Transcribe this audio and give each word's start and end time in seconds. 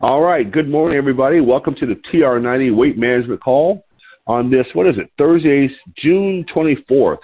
All 0.00 0.20
right. 0.20 0.50
Good 0.50 0.68
morning, 0.68 0.98
everybody. 0.98 1.40
Welcome 1.40 1.74
to 1.76 1.86
the 1.86 2.00
TR90 2.12 2.74
Weight 2.74 2.98
Management 2.98 3.42
Call 3.42 3.84
on 4.26 4.50
this, 4.50 4.66
what 4.74 4.86
is 4.86 4.96
it, 4.98 5.10
Thursday, 5.18 5.68
June 5.98 6.44
24th. 6.54 7.18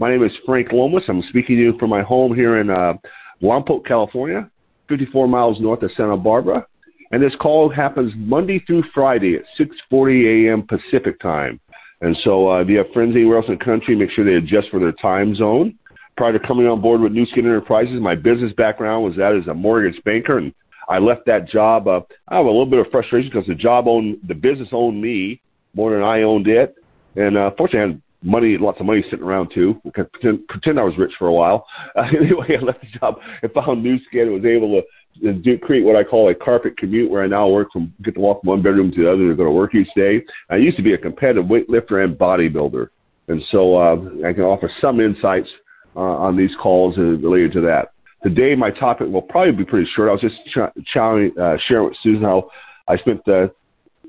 My 0.00 0.10
name 0.10 0.24
is 0.24 0.32
Frank 0.44 0.72
Lomas. 0.72 1.04
I'm 1.08 1.22
speaking 1.28 1.56
to 1.56 1.62
you 1.62 1.78
from 1.78 1.90
my 1.90 2.02
home 2.02 2.34
here 2.34 2.60
in 2.60 2.70
uh, 2.70 2.94
Lompoc, 3.42 3.86
California, 3.86 4.50
54 4.88 5.28
miles 5.28 5.60
north 5.60 5.82
of 5.82 5.90
Santa 5.96 6.16
Barbara. 6.16 6.66
And 7.10 7.22
this 7.22 7.34
call 7.40 7.70
happens 7.70 8.12
Monday 8.16 8.62
through 8.66 8.84
Friday 8.92 9.36
at 9.36 9.42
6:40 9.58 10.48
a.m. 10.48 10.62
Pacific 10.62 11.18
time. 11.20 11.58
And 12.00 12.16
so, 12.22 12.50
uh, 12.50 12.60
if 12.60 12.68
you 12.68 12.78
have 12.78 12.92
friends 12.92 13.16
anywhere 13.16 13.38
else 13.38 13.46
in 13.48 13.58
the 13.58 13.64
country, 13.64 13.96
make 13.96 14.10
sure 14.10 14.24
they 14.24 14.34
adjust 14.34 14.68
for 14.70 14.78
their 14.78 14.92
time 14.92 15.34
zone. 15.34 15.74
Prior 16.16 16.32
to 16.32 16.46
coming 16.46 16.66
on 16.66 16.80
board 16.80 17.00
with 17.00 17.12
Nu 17.12 17.26
Skin 17.26 17.46
Enterprises, 17.46 18.00
my 18.00 18.14
business 18.14 18.52
background 18.56 19.04
was 19.04 19.16
that 19.16 19.34
as 19.34 19.46
a 19.48 19.54
mortgage 19.54 20.00
banker, 20.04 20.38
and 20.38 20.52
I 20.88 20.98
left 20.98 21.26
that 21.26 21.48
job. 21.48 21.86
Uh, 21.86 22.00
I 22.28 22.36
have 22.36 22.46
a 22.46 22.48
little 22.48 22.66
bit 22.66 22.78
of 22.78 22.90
frustration 22.90 23.30
because 23.32 23.46
the 23.46 23.54
job 23.54 23.86
owned, 23.86 24.18
the 24.26 24.34
business 24.34 24.68
owned 24.72 25.00
me 25.00 25.40
more 25.74 25.92
than 25.92 26.02
I 26.02 26.22
owned 26.22 26.48
it. 26.48 26.74
And 27.16 27.36
uh, 27.36 27.50
fortunately, 27.56 27.80
I 27.80 27.86
had 27.88 28.02
money, 28.22 28.56
lots 28.58 28.80
of 28.80 28.86
money 28.86 29.02
sitting 29.10 29.24
around 29.24 29.50
too. 29.54 29.80
I 29.86 30.02
pretend, 30.02 30.48
pretend 30.48 30.78
I 30.78 30.84
was 30.84 30.96
rich 30.98 31.12
for 31.18 31.28
a 31.28 31.32
while. 31.32 31.66
Uh, 31.96 32.02
anyway, 32.20 32.56
I 32.60 32.64
left 32.64 32.80
the 32.80 32.98
job 32.98 33.16
and 33.42 33.52
found 33.52 33.82
Nu 33.82 33.98
Skin 34.06 34.22
and 34.22 34.32
was 34.32 34.44
able 34.44 34.80
to 35.20 35.32
do, 35.32 35.58
create 35.58 35.84
what 35.84 35.96
I 35.96 36.04
call 36.04 36.30
a 36.30 36.34
carpet 36.34 36.76
commute, 36.76 37.10
where 37.10 37.24
I 37.24 37.26
now 37.26 37.48
work 37.48 37.72
from 37.72 37.92
get 38.02 38.14
to 38.14 38.20
walk 38.20 38.40
from 38.40 38.48
one 38.48 38.62
bedroom 38.62 38.90
to 38.92 39.02
the 39.02 39.12
other 39.12 39.28
to 39.28 39.34
go 39.34 39.44
to 39.44 39.50
work 39.50 39.74
each 39.74 39.88
day. 39.96 40.22
I 40.50 40.56
used 40.56 40.76
to 40.76 40.82
be 40.82 40.94
a 40.94 40.98
competitive 40.98 41.44
weightlifter 41.44 42.04
and 42.04 42.16
bodybuilder, 42.16 42.88
and 43.28 43.42
so 43.50 43.76
uh, 43.76 43.96
I 44.26 44.32
can 44.32 44.44
offer 44.44 44.70
some 44.80 45.00
insights 45.00 45.48
uh, 45.96 46.00
on 46.00 46.36
these 46.36 46.52
calls 46.62 46.96
related 46.96 47.52
to 47.54 47.60
that. 47.62 47.92
Today, 48.22 48.54
my 48.54 48.70
topic 48.70 49.08
will 49.08 49.22
probably 49.22 49.52
be 49.52 49.64
pretty 49.64 49.88
short. 49.94 50.08
I 50.08 50.12
was 50.12 50.20
just 50.20 50.36
ch- 50.46 50.84
ch- 50.84 51.38
uh, 51.38 51.56
sharing 51.66 51.88
with 51.88 51.96
Susan 52.02 52.22
how 52.22 52.50
I 52.88 52.96
spent 52.96 53.26
uh, 53.28 53.48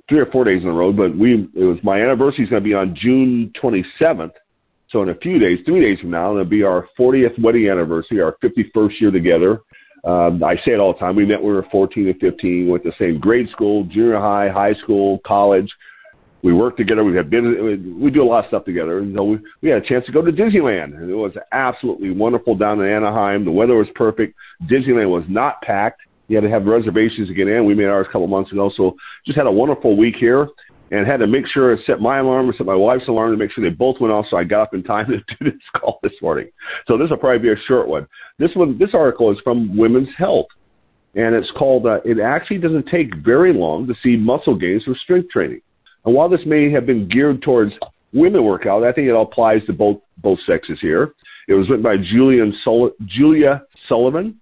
three 0.08 0.20
or 0.20 0.26
four 0.28 0.44
days 0.44 0.62
on 0.64 0.70
the 0.70 0.74
road, 0.74 0.98
but 0.98 1.16
we 1.16 1.48
it 1.56 1.64
was 1.64 1.78
my 1.84 2.02
anniversary 2.02 2.44
is 2.44 2.50
going 2.50 2.64
to 2.64 2.68
be 2.68 2.74
on 2.74 2.96
June 3.00 3.54
27th. 3.62 4.32
So 4.90 5.04
in 5.04 5.10
a 5.10 5.16
few 5.16 5.38
days, 5.38 5.60
three 5.66 5.82
days 5.82 6.00
from 6.00 6.10
now, 6.10 6.32
it'll 6.32 6.46
be 6.46 6.64
our 6.64 6.88
40th 7.00 7.40
wedding 7.40 7.70
anniversary, 7.70 8.22
our 8.22 8.36
51st 8.44 9.00
year 9.00 9.12
together. 9.12 9.62
Um, 10.04 10.44
I 10.44 10.56
say 10.66 10.72
it 10.72 10.80
all 10.80 10.94
the 10.94 11.00
time. 11.00 11.16
We 11.16 11.26
met 11.26 11.42
when 11.42 11.52
we 11.52 11.56
were 11.56 11.68
14 11.72 12.08
and 12.08 12.20
15, 12.20 12.68
went 12.68 12.84
to 12.84 12.90
the 12.90 12.96
same 12.98 13.20
grade 13.20 13.50
school, 13.50 13.84
junior 13.84 14.20
high, 14.20 14.50
high 14.50 14.74
school, 14.76 15.20
college. 15.28 15.72
We 16.42 16.54
worked 16.54 16.78
together. 16.78 17.04
We 17.04 17.16
had 17.16 17.30
been, 17.30 17.98
we 18.00 18.12
do 18.12 18.24
a 18.24 18.26
lot 18.26 18.46
of 18.46 18.50
stuff 18.50 18.66
together. 18.66 19.00
And 19.00 19.16
so 19.16 19.24
we, 19.24 19.40
we 19.62 19.70
had 19.70 19.84
a 19.84 19.88
chance 19.88 20.06
to 20.06 20.12
go 20.12 20.22
to 20.22 20.32
Disneyland. 20.32 20.96
And 20.96 21.10
it 21.10 21.16
was 21.16 21.34
absolutely 21.52 22.12
wonderful 22.12 22.56
down 22.56 22.80
in 22.80 22.90
Anaheim. 22.90 23.44
The 23.44 23.52
weather 23.52 23.76
was 23.76 23.88
perfect. 23.96 24.36
Disneyland 24.70 25.10
was 25.10 25.26
not 25.28 25.62
packed. 25.62 26.02
You 26.28 26.38
had 26.38 26.44
to 26.44 26.50
have 26.50 26.66
reservations 26.66 27.28
to 27.28 27.34
get 27.34 27.48
in. 27.48 27.66
We 27.66 27.76
made 27.76 27.86
ours 27.86 28.06
a 28.08 28.12
couple 28.12 28.28
months 28.28 28.52
ago. 28.52 28.72
So 28.78 28.96
just 29.26 29.38
had 29.38 29.48
a 29.48 29.52
wonderful 29.52 29.98
week 29.98 30.16
here 30.18 30.48
and 30.92 31.06
had 31.06 31.18
to 31.18 31.28
make 31.28 31.46
sure 31.48 31.76
I 31.76 31.84
set 31.86 32.00
my 32.00 32.20
alarm, 32.20 32.48
and 32.48 32.56
set 32.58 32.66
my 32.66 32.76
wife's 32.76 33.08
alarm 33.08 33.32
to 33.32 33.38
make 33.38 33.52
sure 33.52 33.64
they 33.64 33.76
both 33.76 34.00
went 34.00 34.14
off. 34.14 34.26
So 34.30 34.38
I 34.38 34.44
got 34.44 34.64
up 34.64 34.74
in 34.74 34.84
time 34.84 35.08
to 35.10 35.18
do 35.18 35.52
this 35.52 35.62
call 35.78 36.00
this 36.02 36.14
morning. 36.22 36.50
So 36.88 36.98
this 36.98 37.10
will 37.10 37.18
probably 37.18 37.40
be 37.40 37.52
a 37.52 37.64
short 37.68 37.88
one. 37.88 38.08
This 38.38 38.52
one, 38.56 38.78
this 38.78 38.90
article 38.94 39.32
is 39.32 39.38
from 39.44 39.78
Women's 39.78 40.10
Health, 40.18 40.48
and 41.16 41.36
it's 41.36 41.52
called 41.58 41.86
uh, 41.86 42.00
"It 42.06 42.20
actually 42.20 42.58
doesn't 42.58 42.88
take 42.88 43.16
very 43.18 43.54
long 43.54 43.88
to 43.88 43.94
see 44.02 44.16
muscle 44.16 44.56
gains 44.56 44.84
from 44.84 44.96
strength 45.04 45.30
training." 45.30 45.62
And 46.06 46.16
while 46.16 46.30
this 46.30 46.42
may 46.46 46.72
have 46.72 46.86
been 46.86 47.08
geared 47.08 47.42
towards 47.42 47.74
women 48.14 48.44
workout, 48.44 48.84
I 48.84 48.92
think 48.92 49.08
it 49.08 49.16
applies 49.16 49.66
to 49.66 49.74
both 49.74 50.02
both 50.18 50.40
sexes 50.46 50.80
here. 50.82 51.14
It 51.48 51.54
was 51.54 51.70
written 51.70 51.84
by 51.84 51.98
Julian 51.98 52.54
Julia 53.06 53.64
Sullivan 53.88 54.40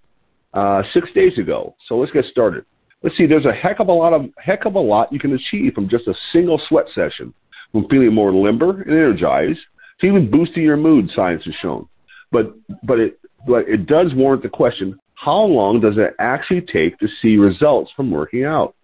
uh, 0.53 0.83
six 0.93 1.09
days 1.13 1.37
ago. 1.37 1.75
So 1.87 1.97
let's 1.97 2.11
get 2.11 2.25
started. 2.25 2.65
Let's 3.03 3.15
see. 3.15 3.27
There's 3.27 3.45
a 3.45 3.53
heck 3.53 3.79
of 3.79 3.87
a 3.87 3.93
lot 3.93 4.13
of 4.13 4.25
heck 4.37 4.65
of 4.65 4.75
a 4.75 4.79
lot 4.79 5.13
you 5.13 5.19
can 5.19 5.33
achieve 5.33 5.73
from 5.73 5.89
just 5.89 6.07
a 6.07 6.13
single 6.33 6.61
sweat 6.67 6.85
session, 6.93 7.33
from 7.71 7.87
feeling 7.89 8.13
more 8.13 8.33
limber 8.33 8.81
and 8.81 8.91
energized 8.91 9.59
to 10.01 10.07
even 10.07 10.29
boosting 10.29 10.63
your 10.63 10.77
mood. 10.77 11.09
Science 11.15 11.43
has 11.45 11.53
shown, 11.61 11.87
but 12.31 12.55
but 12.83 12.99
it 12.99 13.19
but 13.47 13.67
it 13.69 13.85
does 13.85 14.13
warrant 14.15 14.43
the 14.43 14.49
question: 14.49 14.99
How 15.15 15.41
long 15.41 15.79
does 15.79 15.97
it 15.97 16.15
actually 16.19 16.61
take 16.61 16.97
to 16.99 17.07
see 17.21 17.37
results 17.37 17.91
from 17.95 18.11
working 18.11 18.43
out? 18.43 18.75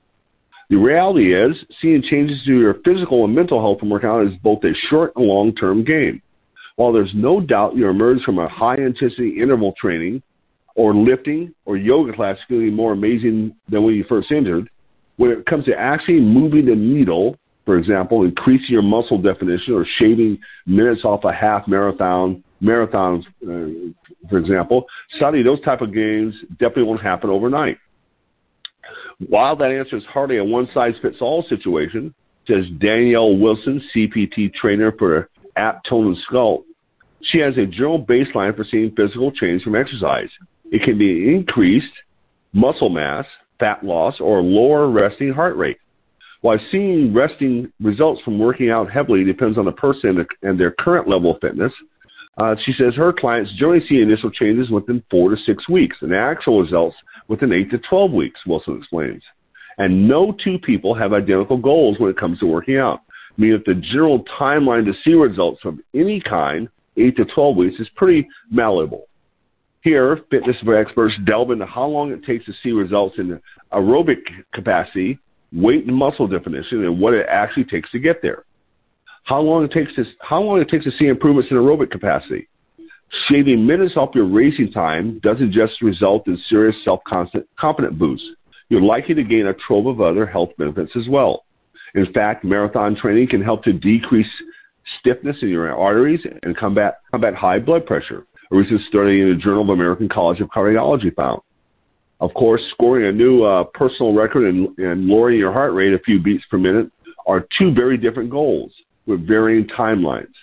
The 0.73 0.79
reality 0.79 1.35
is, 1.35 1.55
seeing 1.79 2.01
changes 2.01 2.41
to 2.45 2.59
your 2.59 2.73
physical 2.83 3.25
and 3.25 3.35
mental 3.35 3.59
health 3.61 3.79
from 3.79 3.91
working 3.91 4.09
out 4.09 4.25
is 4.25 4.33
both 4.41 4.63
a 4.63 4.73
short 4.89 5.13
and 5.15 5.27
long 5.27 5.53
term 5.53 5.83
gain. 5.83 6.19
While 6.77 6.91
there's 6.91 7.11
no 7.13 7.39
doubt 7.39 7.75
you 7.75 7.87
emerge 7.87 8.23
from 8.23 8.39
a 8.39 8.49
high 8.49 8.77
intensity 8.77 9.39
interval 9.39 9.75
training 9.79 10.23
or 10.73 10.95
lifting 10.95 11.53
or 11.65 11.77
yoga 11.77 12.11
class 12.11 12.37
feeling 12.47 12.73
more 12.73 12.93
amazing 12.93 13.55
than 13.69 13.83
when 13.83 13.93
you 13.93 14.03
first 14.09 14.31
entered, 14.31 14.67
when 15.17 15.29
it 15.29 15.45
comes 15.45 15.65
to 15.65 15.75
actually 15.77 16.19
moving 16.19 16.65
the 16.65 16.75
needle, 16.75 17.37
for 17.65 17.77
example, 17.77 18.23
increasing 18.23 18.69
your 18.71 18.81
muscle 18.81 19.21
definition 19.21 19.75
or 19.75 19.85
shaving 19.99 20.39
minutes 20.65 21.01
off 21.05 21.23
a 21.23 21.31
half 21.31 21.67
marathon, 21.67 22.43
marathons, 22.63 23.21
uh, 23.43 23.93
for 24.27 24.39
example, 24.39 24.85
suddenly 25.19 25.43
those 25.43 25.61
type 25.61 25.81
of 25.81 25.93
gains 25.93 26.33
definitely 26.53 26.85
won't 26.85 27.03
happen 27.03 27.29
overnight. 27.29 27.77
While 29.27 29.55
that 29.57 29.71
answer 29.71 29.97
is 29.97 30.03
hardly 30.05 30.37
a 30.37 30.43
one 30.43 30.67
size 30.73 30.93
fits 31.01 31.17
all 31.21 31.45
situation, 31.49 32.13
says 32.47 32.65
Danielle 32.79 33.37
Wilson, 33.37 33.81
CPT 33.95 34.53
trainer 34.53 34.91
for 34.97 35.29
App 35.55 35.83
Tone 35.85 36.07
and 36.07 36.17
Sculpt, 36.29 36.63
she 37.21 37.39
has 37.39 37.57
a 37.57 37.65
general 37.65 38.03
baseline 38.03 38.55
for 38.55 38.65
seeing 38.69 38.93
physical 38.95 39.31
change 39.31 39.63
from 39.63 39.75
exercise. 39.75 40.29
It 40.71 40.83
can 40.83 40.97
be 40.97 41.33
increased 41.33 41.93
muscle 42.53 42.89
mass, 42.89 43.25
fat 43.59 43.83
loss, 43.83 44.15
or 44.19 44.41
lower 44.41 44.89
resting 44.89 45.31
heart 45.31 45.55
rate. 45.55 45.77
While 46.41 46.59
seeing 46.71 47.13
resting 47.13 47.71
results 47.79 48.21
from 48.23 48.37
working 48.37 48.69
out 48.69 48.91
heavily 48.91 49.23
depends 49.23 49.57
on 49.57 49.65
the 49.65 49.71
person 49.71 50.25
and 50.41 50.59
their 50.59 50.71
current 50.71 51.07
level 51.07 51.35
of 51.35 51.41
fitness, 51.41 51.71
uh, 52.37 52.55
she 52.65 52.73
says 52.73 52.95
her 52.95 53.13
clients 53.13 53.51
generally 53.57 53.85
see 53.87 54.01
initial 54.01 54.31
changes 54.31 54.69
within 54.69 55.03
four 55.09 55.29
to 55.29 55.37
six 55.45 55.69
weeks 55.69 55.95
and 56.01 56.13
actual 56.13 56.61
results 56.61 56.97
within 57.27 57.53
eight 57.53 57.71
to 57.71 57.77
12 57.77 58.11
weeks, 58.11 58.39
Wilson 58.45 58.77
explains. 58.77 59.23
And 59.77 60.07
no 60.07 60.35
two 60.43 60.59
people 60.59 60.93
have 60.93 61.13
identical 61.13 61.57
goals 61.57 61.97
when 61.99 62.09
it 62.09 62.17
comes 62.17 62.39
to 62.39 62.45
working 62.45 62.77
out, 62.77 63.01
meaning 63.37 63.57
that 63.57 63.65
the 63.65 63.79
general 63.79 64.23
timeline 64.39 64.85
to 64.85 64.93
see 65.03 65.13
results 65.13 65.61
of 65.65 65.79
any 65.95 66.21
kind, 66.21 66.69
eight 66.97 67.17
to 67.17 67.25
12 67.25 67.55
weeks, 67.55 67.79
is 67.79 67.89
pretty 67.95 68.27
malleable. 68.51 69.07
Here, 69.81 70.21
fitness 70.29 70.55
experts 70.77 71.15
delve 71.25 71.51
into 71.51 71.65
how 71.65 71.85
long 71.85 72.11
it 72.11 72.23
takes 72.23 72.45
to 72.45 72.53
see 72.61 72.71
results 72.71 73.15
in 73.17 73.39
aerobic 73.73 74.21
capacity, 74.53 75.19
weight 75.51 75.85
and 75.85 75.95
muscle 75.95 76.27
definition, 76.27 76.85
and 76.85 76.99
what 76.99 77.13
it 77.13 77.25
actually 77.29 77.65
takes 77.65 77.91
to 77.91 77.99
get 77.99 78.21
there 78.21 78.45
how 79.23 79.39
long 79.39 79.63
it 79.63 79.71
takes 79.71 79.93
to 79.95 80.03
how 80.21 80.41
long 80.41 80.59
it 80.59 80.69
takes 80.69 80.83
to 80.85 80.91
see 80.99 81.07
improvements 81.07 81.49
in 81.51 81.57
aerobic 81.57 81.91
capacity. 81.91 82.47
Shaving 83.29 83.65
minutes 83.65 83.93
off 83.95 84.15
your 84.15 84.25
racing 84.25 84.71
time 84.71 85.19
doesn't 85.19 85.51
just 85.51 85.81
result 85.81 86.27
in 86.27 86.37
serious 86.49 86.75
self-confidence 86.83 87.95
boosts. 87.97 88.27
You're 88.69 88.81
likely 88.81 89.13
to 89.15 89.23
gain 89.23 89.47
a 89.47 89.53
trove 89.53 89.85
of 89.85 90.01
other 90.01 90.25
health 90.25 90.49
benefits 90.57 90.91
as 90.95 91.07
well. 91.07 91.45
In 91.95 92.11
fact, 92.11 92.43
marathon 92.43 92.95
training 92.95 93.27
can 93.27 93.41
help 93.41 93.63
to 93.65 93.73
decrease 93.73 94.27
stiffness 94.99 95.37
in 95.41 95.49
your 95.49 95.71
arteries 95.75 96.21
and 96.41 96.57
combat, 96.57 97.01
combat 97.11 97.35
high 97.35 97.59
blood 97.59 97.85
pressure. 97.85 98.25
A 98.51 98.55
recent 98.55 98.81
study 98.87 99.21
in 99.21 99.29
the 99.29 99.35
Journal 99.35 99.61
of 99.61 99.69
American 99.69 100.09
College 100.09 100.39
of 100.41 100.49
Cardiology 100.49 101.13
found. 101.15 101.41
Of 102.19 102.33
course, 102.33 102.61
scoring 102.71 103.05
a 103.07 103.11
new 103.11 103.43
uh, 103.43 103.65
personal 103.65 104.13
record 104.13 104.47
and, 104.47 104.75
and 104.79 105.05
lowering 105.05 105.37
your 105.37 105.53
heart 105.53 105.73
rate 105.73 105.93
a 105.93 105.99
few 105.99 106.19
beats 106.19 106.43
per 106.49 106.57
minute 106.57 106.91
are 107.27 107.45
two 107.59 107.73
very 107.73 107.97
different 107.97 108.29
goals 108.31 108.71
with 109.05 109.27
varying 109.27 109.67
timelines. 109.67 110.33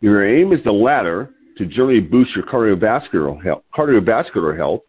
Your 0.00 0.26
aim 0.26 0.52
is 0.52 0.62
the 0.64 0.72
latter 0.72 1.30
to 1.58 1.66
generally 1.66 2.00
boost 2.00 2.30
your 2.34 2.46
cardiovascular 2.46 3.42
health. 3.44 3.62
Cardiovascular 3.76 4.56
health. 4.56 4.80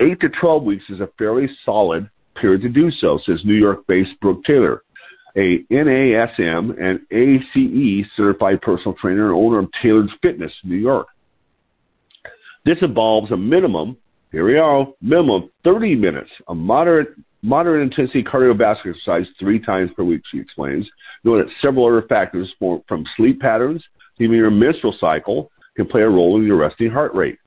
Eight 0.00 0.20
to 0.20 0.28
12 0.28 0.62
weeks 0.62 0.84
is 0.90 1.00
a 1.00 1.08
fairly 1.18 1.48
solid 1.64 2.08
period 2.40 2.62
to 2.62 2.68
do 2.68 2.90
so, 2.90 3.18
says 3.24 3.40
New 3.44 3.54
York-based 3.54 4.20
Brooke 4.20 4.44
Taylor, 4.44 4.82
a 5.36 5.64
NASM 5.72 6.80
and 6.80 7.00
ACE 7.10 8.06
certified 8.16 8.60
personal 8.62 8.94
trainer 8.94 9.32
and 9.32 9.34
owner 9.34 9.58
of 9.58 9.68
Tailored 9.82 10.10
Fitness, 10.22 10.52
New 10.62 10.76
York. 10.76 11.08
This 12.64 12.78
involves 12.82 13.32
a 13.32 13.36
minimum, 13.36 13.96
here 14.30 14.44
we 14.44 14.58
are, 14.58 14.86
minimum 15.00 15.50
30 15.64 15.96
minutes 15.96 16.30
of 16.46 16.56
moderate 16.56 17.08
Moderate 17.42 17.82
intensity 17.82 18.24
cardiovascular 18.24 18.90
exercise 18.90 19.24
three 19.38 19.60
times 19.60 19.92
per 19.96 20.02
week, 20.02 20.22
she 20.28 20.40
explains, 20.40 20.84
knowing 21.22 21.38
that 21.38 21.52
several 21.62 21.86
other 21.86 22.02
factors 22.08 22.52
from 22.58 23.04
sleep 23.16 23.40
patterns 23.40 23.80
even 24.18 24.36
your 24.36 24.50
menstrual 24.50 24.94
cycle 24.98 25.50
can 25.78 25.86
play 25.86 26.02
a 26.02 26.08
role 26.08 26.36
in 26.36 26.44
your 26.44 26.56
resting 26.56 26.90
heart 26.90 27.14
rate. 27.14 27.38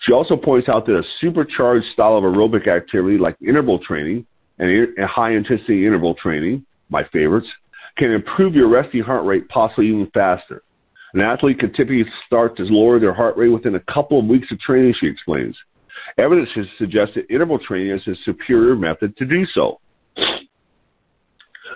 She 0.00 0.12
also 0.12 0.36
points 0.36 0.70
out 0.70 0.86
that 0.86 0.96
a 0.96 1.02
supercharged 1.20 1.84
style 1.92 2.16
of 2.16 2.24
aerobic 2.24 2.66
activity 2.66 3.18
like 3.18 3.36
interval 3.46 3.78
training 3.78 4.26
and 4.58 4.88
high 4.98 5.32
intensity 5.32 5.86
interval 5.86 6.14
training, 6.14 6.64
my 6.88 7.04
favorites, 7.12 7.46
can 7.98 8.10
improve 8.10 8.54
your 8.54 8.68
resting 8.68 9.02
heart 9.02 9.26
rate 9.26 9.46
possibly 9.50 9.88
even 9.88 10.10
faster. 10.14 10.62
An 11.12 11.20
athlete 11.20 11.58
can 11.58 11.74
typically 11.74 12.06
start 12.26 12.56
to 12.56 12.62
lower 12.62 12.98
their 12.98 13.12
heart 13.12 13.36
rate 13.36 13.50
within 13.50 13.74
a 13.74 13.92
couple 13.92 14.18
of 14.18 14.24
weeks 14.24 14.50
of 14.50 14.58
training, 14.60 14.94
she 14.98 15.06
explains. 15.06 15.54
Evidence 16.16 16.48
has 16.54 16.64
suggested 16.78 17.26
interval 17.28 17.58
training 17.58 17.94
is 17.94 18.06
a 18.08 18.14
superior 18.24 18.74
method 18.74 19.14
to 19.18 19.26
do 19.26 19.44
so. 19.54 19.78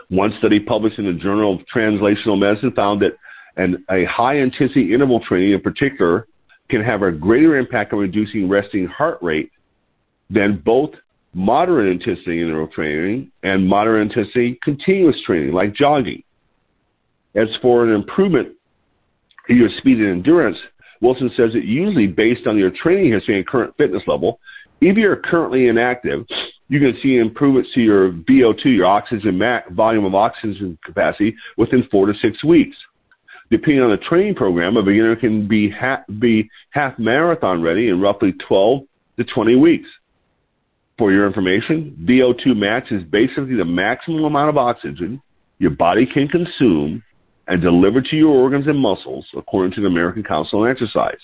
One 0.08 0.32
study 0.38 0.58
published 0.58 0.98
in 0.98 1.04
the 1.04 1.12
Journal 1.12 1.56
of 1.56 1.60
Translational 1.72 2.38
Medicine 2.38 2.72
found 2.72 3.02
that 3.02 3.12
an, 3.56 3.84
a 3.90 4.04
high 4.04 4.36
intensity 4.36 4.92
interval 4.92 5.20
training 5.20 5.52
in 5.52 5.60
particular 5.60 6.26
can 6.68 6.82
have 6.82 7.02
a 7.02 7.12
greater 7.12 7.56
impact 7.56 7.92
on 7.92 7.98
reducing 8.00 8.48
resting 8.48 8.86
heart 8.86 9.18
rate 9.22 9.50
than 10.30 10.60
both 10.64 10.90
moderate 11.32 11.92
intensity 11.92 12.40
interval 12.40 12.66
training 12.68 13.30
and 13.42 13.66
moderate 13.66 14.10
intensity 14.10 14.58
continuous 14.62 15.16
training 15.24 15.52
like 15.52 15.74
jogging. 15.74 16.22
As 17.34 17.48
for 17.60 17.84
an 17.84 17.94
improvement 17.94 18.54
in 19.48 19.58
your 19.58 19.68
speed 19.78 19.98
and 19.98 20.08
endurance, 20.08 20.56
Wilson 21.02 21.30
says 21.36 21.50
it 21.54 21.64
usually 21.64 22.06
based 22.06 22.46
on 22.46 22.56
your 22.56 22.70
training 22.70 23.12
history 23.12 23.36
and 23.36 23.46
current 23.46 23.74
fitness 23.76 24.02
level. 24.06 24.40
If 24.80 24.96
you're 24.96 25.16
currently 25.16 25.68
inactive, 25.68 26.26
you 26.68 26.80
can 26.80 26.98
see 27.02 27.18
improvements 27.18 27.70
to 27.74 27.80
your 27.80 28.12
VO2, 28.12 28.64
your 28.64 28.86
oxygen 28.86 29.38
max, 29.38 29.70
volume 29.72 30.04
of 30.04 30.14
oxygen 30.14 30.78
capacity, 30.84 31.34
within 31.56 31.86
four 31.90 32.06
to 32.06 32.14
six 32.20 32.42
weeks. 32.42 32.76
Depending 33.50 33.82
on 33.82 33.90
the 33.90 33.96
training 33.96 34.34
program, 34.34 34.76
a 34.76 34.82
beginner 34.82 35.16
can 35.16 35.46
be, 35.46 35.70
ha- 35.70 36.02
be 36.18 36.48
half 36.70 36.98
marathon 36.98 37.62
ready 37.62 37.88
in 37.88 38.00
roughly 38.00 38.32
12 38.48 38.82
to 39.18 39.24
20 39.24 39.54
weeks. 39.56 39.88
For 40.98 41.12
your 41.12 41.26
information, 41.26 41.96
VO2 42.08 42.56
max 42.56 42.90
is 42.90 43.02
basically 43.04 43.56
the 43.56 43.64
maximum 43.64 44.24
amount 44.24 44.48
of 44.48 44.56
oxygen 44.56 45.20
your 45.58 45.70
body 45.70 46.06
can 46.06 46.28
consume 46.28 47.02
and 47.48 47.62
deliver 47.62 48.00
to 48.00 48.16
your 48.16 48.34
organs 48.34 48.66
and 48.66 48.78
muscles, 48.78 49.26
according 49.36 49.72
to 49.74 49.80
the 49.80 49.86
American 49.86 50.22
Council 50.22 50.60
on 50.60 50.70
Exercise. 50.70 51.20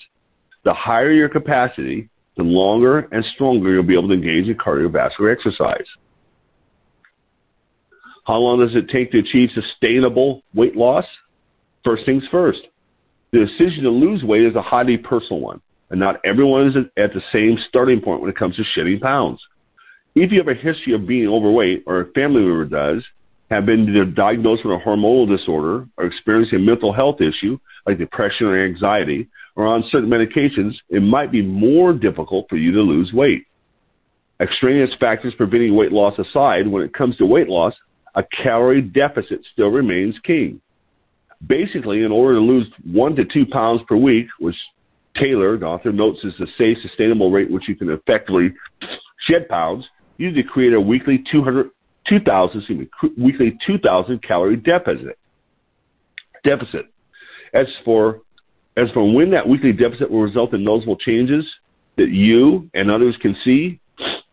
The 0.65 0.73
higher 0.73 1.11
your 1.11 1.29
capacity, 1.29 2.09
the 2.37 2.45
longer 2.45 3.09
and 3.11 3.25
stronger 3.35 3.73
you'll 3.73 3.83
be 3.83 3.95
able 3.95 4.09
to 4.09 4.15
engage 4.15 4.47
in 4.47 4.55
cardiovascular 4.55 5.33
exercise. 5.33 5.87
How 8.25 8.37
long 8.37 8.61
does 8.61 8.77
it 8.77 8.89
take 8.89 9.11
to 9.13 9.19
achieve 9.19 9.51
sustainable 9.53 10.43
weight 10.55 10.77
loss? 10.77 11.05
First 11.85 12.05
things 12.07 12.25
first. 12.31 12.61
The 13.33 13.47
decision 13.47 13.85
to 13.85 13.91
lose 13.91 14.23
weight 14.23 14.45
is 14.45 14.55
a 14.55 14.63
highly 14.63 14.97
personal 14.97 15.41
one, 15.41 15.61
and 15.91 15.99
not 15.99 16.21
everyone 16.25 16.69
is 16.69 16.77
at 16.97 17.13
the 17.13 17.23
same 17.33 17.59
starting 17.69 18.01
point 18.01 18.21
when 18.21 18.31
it 18.31 18.37
comes 18.37 18.57
to 18.57 18.65
shedding 18.75 19.01
pounds. 19.01 19.41
If 20.15 20.31
you 20.31 20.39
have 20.39 20.49
a 20.49 20.55
history 20.55 20.93
of 20.95 21.07
being 21.07 21.29
overweight, 21.29 21.85
or 21.87 22.01
a 22.01 22.13
family 22.13 22.43
member 22.43 22.67
does, 22.67 23.03
have 23.51 23.67
been 23.67 24.15
diagnosed 24.15 24.65
with 24.65 24.79
a 24.79 24.85
hormonal 24.85 25.29
disorder, 25.29 25.87
or 25.97 26.05
experiencing 26.05 26.59
a 26.59 26.63
mental 26.63 26.93
health 26.93 27.21
issue 27.21 27.59
like 27.87 27.99
depression 27.99 28.47
or 28.47 28.65
anxiety, 28.65 29.29
or 29.57 29.67
on 29.67 29.85
certain 29.91 30.09
medications, 30.09 30.75
it 30.89 31.03
might 31.03 31.33
be 31.33 31.43
more 31.43 31.93
difficult 31.93 32.47
for 32.49 32.57
you 32.57 32.73
to 32.73 32.81
lose 32.81 33.13
weight. 33.13 33.47
Extraneous 34.41 34.91
factors 35.01 35.35
preventing 35.37 35.75
weight 35.75 35.93
loss 35.93 36.19
aside, 36.19 36.67
when 36.67 36.83
it 36.83 36.95
comes 36.95 37.17
to 37.17 37.27
weight 37.27 37.49
loss, 37.49 37.75
a 38.15 38.23
calorie 38.43 38.83
deficit 38.83 39.41
still 39.53 39.69
remains 39.69 40.15
king. 40.25 40.61
Basically, 41.49 42.05
in 42.05 42.13
order 42.13 42.35
to 42.37 42.41
lose 42.41 42.67
one 42.85 43.17
to 43.17 43.25
two 43.25 43.47
pounds 43.47 43.83
per 43.89 43.97
week, 43.97 44.27
which 44.39 44.57
Taylor, 45.17 45.59
the 45.59 45.67
author, 45.67 45.93
notes 45.93 46.21
is 46.25 46.33
the 46.39 46.47
safe, 46.57 46.79
sustainable 46.83 47.31
rate 47.31 47.51
which 47.51 47.69
you 47.69 47.75
can 47.75 47.91
effectively 47.91 48.53
shed 49.29 49.49
pounds, 49.49 49.85
you 50.19 50.31
need 50.31 50.43
to 50.43 50.49
create 50.49 50.73
a 50.73 50.81
weekly 50.81 51.23
200, 51.31 51.71
2,000, 52.09 52.59
excuse 52.59 52.79
me, 52.79 52.89
weekly 53.19 53.59
2,000 53.67 54.23
calorie 54.23 54.57
deficit. 54.57 55.19
Deficit. 56.45 56.87
As 57.55 57.67
for 57.85 58.21
as 58.77 58.89
for 58.95 59.13
when 59.13 59.31
that 59.31 59.47
weekly 59.47 59.73
deficit 59.73 60.11
will 60.11 60.23
result 60.23 60.55
in 60.55 60.65
noticeable 60.65 60.97
changes 60.97 61.45
that 61.99 62.09
you 62.09 62.71
and 62.73 62.91
others 62.91 63.15
can 63.21 63.37
see, 63.45 63.79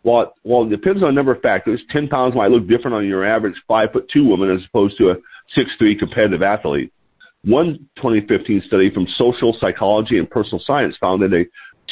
while 0.04 0.22
it, 0.22 0.30
while 0.44 0.64
it 0.64 0.70
depends 0.70 1.04
on 1.04 1.10
a 1.10 1.12
number 1.12 1.34
of 1.34 1.42
factors, 1.42 1.82
10 1.92 2.08
pounds 2.08 2.36
might 2.36 2.50
look 2.50 2.68
different 2.68 2.96
on 2.96 3.06
your 3.06 3.26
average 3.26 3.56
5 3.68 3.92
foot 3.92 4.10
2 4.14 4.26
woman 4.26 4.50
as 4.50 4.62
opposed 4.70 4.98
to 4.98 5.10
a 5.10 5.16
6'3 5.58 6.00
competitive 6.00 6.42
athlete. 6.42 6.94
One 7.46 7.88
2015 7.96 8.64
study 8.68 8.94
from 8.94 9.08
Social 9.18 9.56
Psychology 9.62 10.18
and 10.18 10.30
Personal 10.30 10.62
Science 10.66 10.96
found 11.00 11.22
that 11.22 11.34
a 11.34 11.46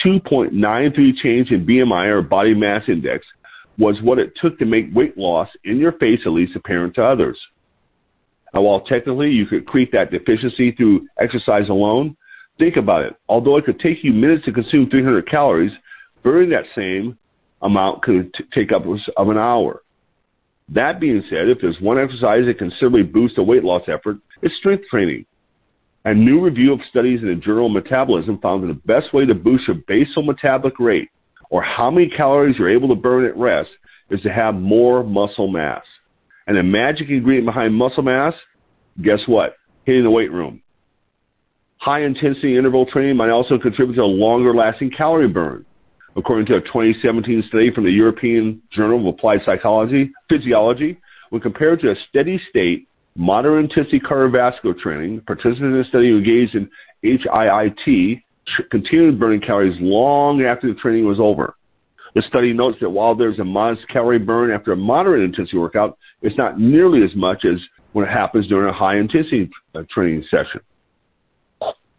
2.93 0.05 1.15
change 1.23 1.51
in 1.51 1.65
BMI 1.65 2.07
or 2.07 2.21
body 2.21 2.53
mass 2.53 2.83
index 2.89 3.25
was 3.77 3.95
what 4.01 4.19
it 4.19 4.33
took 4.41 4.59
to 4.59 4.65
make 4.65 4.93
weight 4.93 5.17
loss 5.17 5.47
in 5.63 5.77
your 5.77 5.93
face 5.93 6.19
at 6.25 6.33
least 6.33 6.55
apparent 6.55 6.95
to 6.95 7.03
others. 7.03 7.39
Now, 8.53 8.61
while 8.63 8.81
technically 8.81 9.29
you 9.29 9.45
could 9.45 9.65
create 9.65 9.91
that 9.93 10.11
deficiency 10.11 10.73
through 10.73 11.07
exercise 11.19 11.69
alone, 11.69 12.17
think 12.59 12.75
about 12.75 13.03
it. 13.03 13.13
Although 13.29 13.57
it 13.57 13.65
could 13.65 13.79
take 13.79 14.03
you 14.03 14.11
minutes 14.11 14.43
to 14.45 14.51
consume 14.51 14.89
300 14.89 15.29
calories, 15.29 15.71
burning 16.23 16.49
that 16.49 16.65
same 16.75 17.17
amount 17.61 18.01
could 18.01 18.33
t- 18.33 18.43
take 18.53 18.73
up 18.73 18.83
of 18.85 19.29
an 19.29 19.37
hour. 19.37 19.81
That 20.69 20.99
being 20.99 21.23
said, 21.29 21.47
if 21.47 21.59
there's 21.61 21.79
one 21.79 21.97
exercise 21.97 22.45
that 22.45 22.57
considerably 22.57 23.03
boost 23.03 23.37
a 23.37 23.43
weight 23.43 23.63
loss 23.63 23.83
effort, 23.87 24.17
it's 24.41 24.55
strength 24.57 24.83
training. 24.89 25.25
A 26.07 26.13
new 26.13 26.39
review 26.39 26.71
of 26.71 26.79
studies 26.89 27.19
in 27.21 27.27
the 27.27 27.35
Journal 27.35 27.67
Metabolism 27.67 28.39
found 28.39 28.63
that 28.63 28.67
the 28.67 28.81
best 28.85 29.13
way 29.13 29.25
to 29.25 29.35
boost 29.35 29.67
your 29.67 29.75
basal 29.89 30.23
metabolic 30.23 30.79
rate, 30.79 31.09
or 31.49 31.61
how 31.61 31.91
many 31.91 32.07
calories 32.07 32.55
you're 32.57 32.73
able 32.73 32.87
to 32.87 32.95
burn 32.95 33.25
at 33.25 33.35
rest, 33.35 33.67
is 34.09 34.21
to 34.21 34.31
have 34.31 34.55
more 34.55 35.03
muscle 35.03 35.49
mass. 35.49 35.83
And 36.47 36.55
the 36.55 36.63
magic 36.63 37.09
ingredient 37.09 37.45
behind 37.45 37.75
muscle 37.75 38.03
mass, 38.03 38.33
guess 39.01 39.19
what? 39.25 39.57
Hitting 39.83 40.05
the 40.05 40.09
weight 40.09 40.31
room. 40.31 40.61
High 41.79 42.03
intensity 42.03 42.57
interval 42.57 42.85
training 42.85 43.17
might 43.17 43.29
also 43.29 43.57
contribute 43.57 43.95
to 43.95 44.03
a 44.03 44.05
longer 44.05 44.55
lasting 44.55 44.91
calorie 44.97 45.27
burn. 45.27 45.65
According 46.15 46.45
to 46.45 46.55
a 46.55 46.61
2017 46.61 47.43
study 47.49 47.69
from 47.75 47.83
the 47.83 47.91
European 47.91 48.61
Journal 48.71 49.01
of 49.01 49.13
Applied 49.13 49.41
Psychology, 49.45 50.13
Physiology, 50.29 51.01
when 51.31 51.41
compared 51.41 51.81
to 51.81 51.91
a 51.91 51.95
steady 52.07 52.39
state, 52.49 52.86
moderate 53.17 53.65
intensity 53.65 53.99
cardiovascular 53.99 54.77
training, 54.77 55.21
participants 55.21 55.61
in 55.61 55.77
the 55.77 55.85
study 55.89 56.09
engaged 56.09 56.55
in 56.55 56.69
HIIT 57.03 58.21
continued 58.71 59.19
burning 59.19 59.41
calories 59.41 59.75
long 59.81 60.41
after 60.43 60.67
the 60.67 60.79
training 60.79 61.05
was 61.05 61.19
over. 61.19 61.55
The 62.15 62.21
study 62.29 62.53
notes 62.53 62.77
that 62.81 62.89
while 62.89 63.15
there's 63.15 63.39
a 63.39 63.43
modest 63.43 63.87
calorie 63.89 64.19
burn 64.19 64.51
after 64.51 64.71
a 64.71 64.77
moderate 64.77 65.23
intensity 65.23 65.57
workout, 65.57 65.97
it's 66.21 66.37
not 66.37 66.59
nearly 66.59 67.03
as 67.03 67.15
much 67.15 67.45
as 67.45 67.59
when 67.93 68.07
it 68.07 68.11
happens 68.11 68.47
during 68.47 68.69
a 68.69 68.73
high 68.73 68.97
intensity 68.97 69.49
uh, 69.75 69.83
training 69.91 70.23
session. 70.31 70.61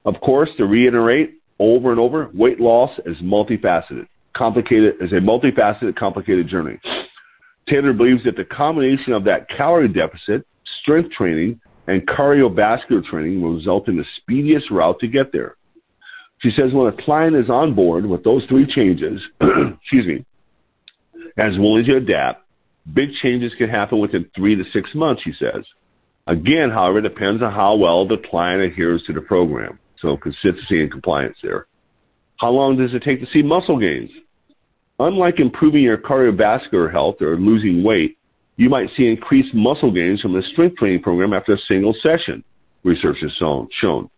Of 0.05 0.15
course, 0.21 0.49
to 0.57 0.65
reiterate 0.65 1.35
over 1.59 1.91
and 1.91 2.01
over, 2.01 2.31
weight 2.33 2.61
loss 2.61 2.91
is 3.05 3.17
multifaceted, 3.19 4.07
complicated, 4.35 4.95
is 5.01 5.13
a 5.13 5.17
multifaceted, 5.17 5.97
complicated 5.97 6.49
journey. 6.49 6.79
Taylor 7.69 7.93
believes 7.93 8.25
that 8.25 8.37
the 8.37 8.45
combination 8.45 9.13
of 9.13 9.25
that 9.25 9.49
calorie 9.55 9.89
deficit, 9.89 10.47
strength 10.83 11.11
training, 11.13 11.61
and 11.87 12.07
cardiovascular 12.07 13.05
training 13.05 13.41
will 13.41 13.55
result 13.55 13.89
in 13.89 13.97
the 13.97 14.05
speediest 14.21 14.71
route 14.71 14.99
to 15.01 15.09
get 15.09 15.33
there. 15.33 15.57
She 16.41 16.51
says 16.51 16.73
when 16.73 16.93
a 16.93 17.03
client 17.05 17.35
is 17.35 17.51
on 17.51 17.75
board 17.75 18.07
with 18.07 18.23
those 18.23 18.45
three 18.49 18.67
changes, 18.67 19.21
excuse 19.41 20.07
me, 20.07 20.25
as 21.37 21.59
willing 21.59 21.85
to 21.87 21.97
adapt, 21.97 22.45
big 22.95 23.11
changes 23.23 23.53
can 23.59 23.69
happen 23.69 23.99
within 23.99 24.31
three 24.37 24.55
to 24.55 24.65
six 24.73 24.91
months, 24.95 25.23
she 25.25 25.33
says. 25.39 25.65
Again, 26.27 26.71
however, 26.71 26.99
it 26.99 27.03
depends 27.03 27.43
on 27.43 27.53
how 27.53 27.75
well 27.75 28.07
the 28.07 28.19
client 28.31 28.63
adheres 28.63 29.03
to 29.07 29.13
the 29.13 29.21
program. 29.21 29.79
So 30.01 30.17
consistency 30.17 30.83
and 30.83 30.91
compliance 30.91 31.37
there. 31.43 31.67
How 32.37 32.51
long 32.51 32.77
does 32.77 32.95
it 32.95 33.03
take 33.03 33.21
to 33.21 33.27
see 33.33 33.43
muscle 33.43 33.79
gains? 33.79 34.11
Unlike 35.01 35.41
improving 35.41 35.83
your 35.83 35.97
cardiovascular 35.97 36.93
health 36.93 37.17
or 37.21 37.37
losing 37.37 37.83
weight, 37.83 38.18
you 38.59 38.69
might 38.69 38.91
see 38.97 39.07
increased 39.07 39.55
muscle 39.55 39.93
gains 39.93 40.21
from 40.21 40.35
the 40.35 40.43
strength 40.53 40.77
training 40.77 41.01
program 41.01 41.33
after 41.33 41.55
a 41.55 41.59
single 41.69 41.95
session, 42.03 42.43
research 42.83 43.19
has 43.23 43.33
shown. 43.81 44.11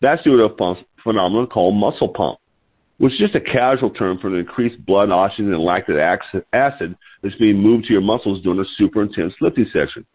That's 0.00 0.22
due 0.24 0.38
to 0.38 0.44
a 0.44 0.74
phenomenon 1.04 1.46
called 1.46 1.74
muscle 1.76 2.08
pump, 2.08 2.38
which 2.96 3.12
is 3.12 3.18
just 3.18 3.34
a 3.34 3.40
casual 3.40 3.90
term 3.90 4.18
for 4.18 4.28
an 4.28 4.36
increased 4.36 4.84
blood 4.86 5.10
oxygen 5.10 5.52
and 5.52 5.62
lactic 5.62 5.96
acid 6.52 6.96
that's 7.22 7.34
being 7.36 7.58
moved 7.58 7.84
to 7.84 7.92
your 7.92 8.00
muscles 8.00 8.42
during 8.42 8.60
a 8.60 8.64
super 8.78 9.02
intense 9.02 9.34
lifting 9.42 9.66
session. 9.66 10.06